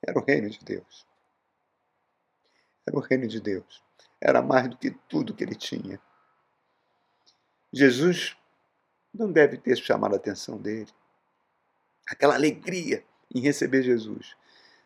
Era 0.02 0.18
o 0.18 0.24
reino 0.24 0.48
de 0.48 0.58
Deus. 0.64 1.06
Era 2.86 2.96
o 2.96 3.00
reino 3.00 3.28
de 3.28 3.40
Deus. 3.40 3.84
Era 4.20 4.40
mais 4.40 4.68
do 4.68 4.78
que 4.78 4.90
tudo 5.08 5.34
que 5.34 5.44
ele 5.44 5.54
tinha. 5.54 6.00
Jesus 7.72 8.36
não 9.12 9.30
deve 9.30 9.56
ter 9.56 9.76
chamado 9.76 10.14
a 10.14 10.16
atenção 10.16 10.58
dele. 10.58 10.90
aquela 12.08 12.34
alegria 12.34 13.04
em 13.34 13.40
receber 13.40 13.82
Jesus, 13.82 14.36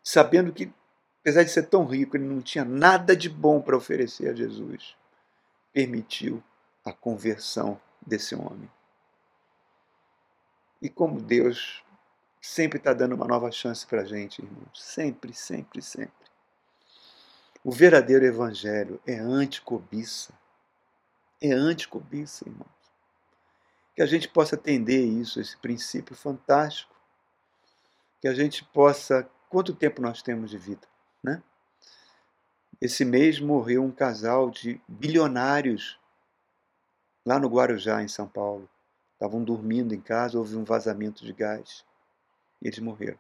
sabendo 0.03 0.53
que, 0.53 0.73
apesar 1.21 1.43
de 1.43 1.51
ser 1.51 1.67
tão 1.67 1.85
rico, 1.85 2.17
ele 2.17 2.25
não 2.25 2.41
tinha 2.41 2.65
nada 2.65 3.15
de 3.15 3.29
bom 3.29 3.61
para 3.61 3.77
oferecer 3.77 4.31
a 4.31 4.35
Jesus, 4.35 4.97
permitiu 5.71 6.43
a 6.83 6.93
conversão 6.93 7.79
desse 8.01 8.35
homem. 8.35 8.71
E 10.81 10.89
como 10.89 11.21
Deus 11.21 11.85
sempre 12.41 12.79
está 12.79 12.95
dando 12.95 13.15
uma 13.15 13.27
nova 13.27 13.51
chance 13.53 13.87
para 13.87 14.01
a 14.01 14.05
gente, 14.05 14.43
irmãos. 14.43 14.83
Sempre, 14.83 15.35
sempre, 15.35 15.83
sempre. 15.83 16.11
O 17.63 17.71
verdadeiro 17.71 18.25
evangelho 18.25 18.99
é 19.07 19.19
anticobiça. 19.19 20.33
É 21.41 21.53
anticobiça, 21.53 22.47
irmãos. 22.47 22.69
Que 23.95 24.03
a 24.03 24.07
gente 24.07 24.29
possa 24.29 24.57
atender 24.57 25.05
isso, 25.05 25.41
esse 25.41 25.57
princípio 25.57 26.15
fantástico. 26.15 26.95
Que 28.21 28.29
a 28.29 28.35
gente 28.35 28.65
possa. 28.65 29.29
Quanto 29.49 29.75
tempo 29.75 30.03
nós 30.03 30.23
temos 30.23 30.51
de 30.51 30.59
vida, 30.59 30.87
né? 31.23 31.43
Esse 32.81 33.05
mês 33.05 33.41
morreu 33.41 33.83
um 33.83 33.91
casal 33.91 34.51
de 34.51 34.81
bilionários 34.87 35.99
lá 37.27 37.39
no 37.39 37.49
Guarujá, 37.49 38.03
em 38.03 38.09
São 38.09 38.29
Paulo. 38.29 38.69
Estavam 39.13 39.45
dormindo 39.45 39.95
em 39.95 40.01
casa, 40.01 40.39
houve 40.39 40.57
um 40.57 40.65
vazamento 40.65 41.25
de 41.25 41.33
gás 41.33 41.85
e 42.63 42.69
eles 42.69 42.79
morreram. 42.79 43.19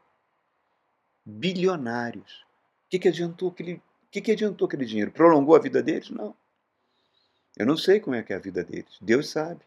Bilionários. 1.26 2.46
O 2.86 2.90
que, 2.90 2.98
que 2.98 3.08
adiantou 3.08 3.50
aquele, 3.50 3.82
que, 4.10 4.20
que 4.20 4.32
adiantou 4.32 4.66
aquele 4.66 4.86
dinheiro? 4.86 5.10
Prolongou 5.10 5.54
a 5.54 5.60
vida 5.60 5.82
deles? 5.82 6.10
Não. 6.10 6.34
Eu 7.60 7.66
não 7.66 7.76
sei 7.76 8.00
como 8.00 8.16
é 8.16 8.22
que 8.22 8.32
é 8.32 8.36
a 8.36 8.38
vida 8.38 8.64
deles. 8.64 8.96
Deus 9.02 9.28
sabe. 9.28 9.60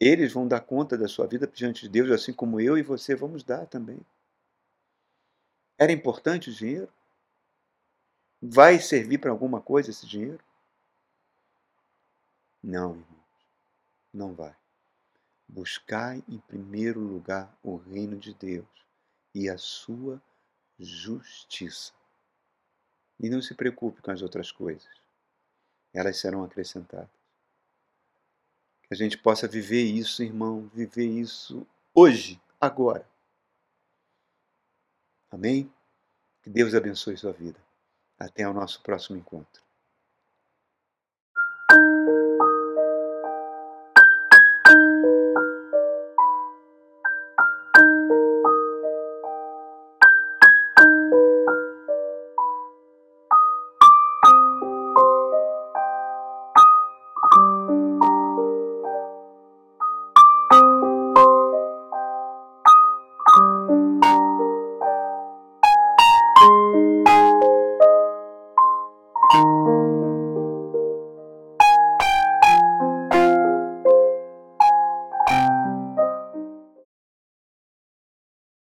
Eles 0.00 0.32
vão 0.32 0.48
dar 0.48 0.58
conta 0.58 0.98
da 0.98 1.06
sua 1.06 1.24
vida 1.24 1.46
diante 1.46 1.82
de 1.82 1.88
Deus, 1.88 2.10
assim 2.10 2.32
como 2.32 2.60
eu 2.60 2.76
e 2.76 2.82
você 2.82 3.14
vamos 3.14 3.44
dar 3.44 3.66
também. 3.66 4.00
Era 5.78 5.92
importante 5.92 6.50
o 6.50 6.52
dinheiro? 6.52 6.92
Vai 8.42 8.80
servir 8.80 9.18
para 9.18 9.30
alguma 9.30 9.60
coisa 9.60 9.90
esse 9.90 10.08
dinheiro? 10.08 10.40
Não, 12.60 12.96
irmãos, 12.96 13.06
não 14.12 14.34
vai. 14.34 14.56
Buscai 15.46 16.24
em 16.28 16.38
primeiro 16.48 16.98
lugar 16.98 17.56
o 17.62 17.76
reino 17.76 18.16
de 18.16 18.34
Deus 18.34 18.66
e 19.32 19.48
a 19.48 19.56
sua 19.56 20.20
justiça. 20.80 21.92
E 23.20 23.30
não 23.30 23.40
se 23.40 23.54
preocupe 23.54 24.02
com 24.02 24.10
as 24.10 24.20
outras 24.20 24.50
coisas, 24.50 25.05
elas 25.96 26.18
serão 26.18 26.44
acrescentadas. 26.44 27.08
Que 28.82 28.94
a 28.94 28.96
gente 28.96 29.18
possa 29.18 29.48
viver 29.48 29.82
isso, 29.82 30.22
irmão, 30.22 30.70
viver 30.74 31.06
isso 31.06 31.66
hoje, 31.94 32.40
agora. 32.60 33.08
Amém? 35.30 35.72
Que 36.42 36.50
Deus 36.50 36.74
abençoe 36.74 37.16
sua 37.16 37.32
vida. 37.32 37.58
Até 38.18 38.48
o 38.48 38.52
nosso 38.52 38.80
próximo 38.82 39.18
encontro. 39.18 39.65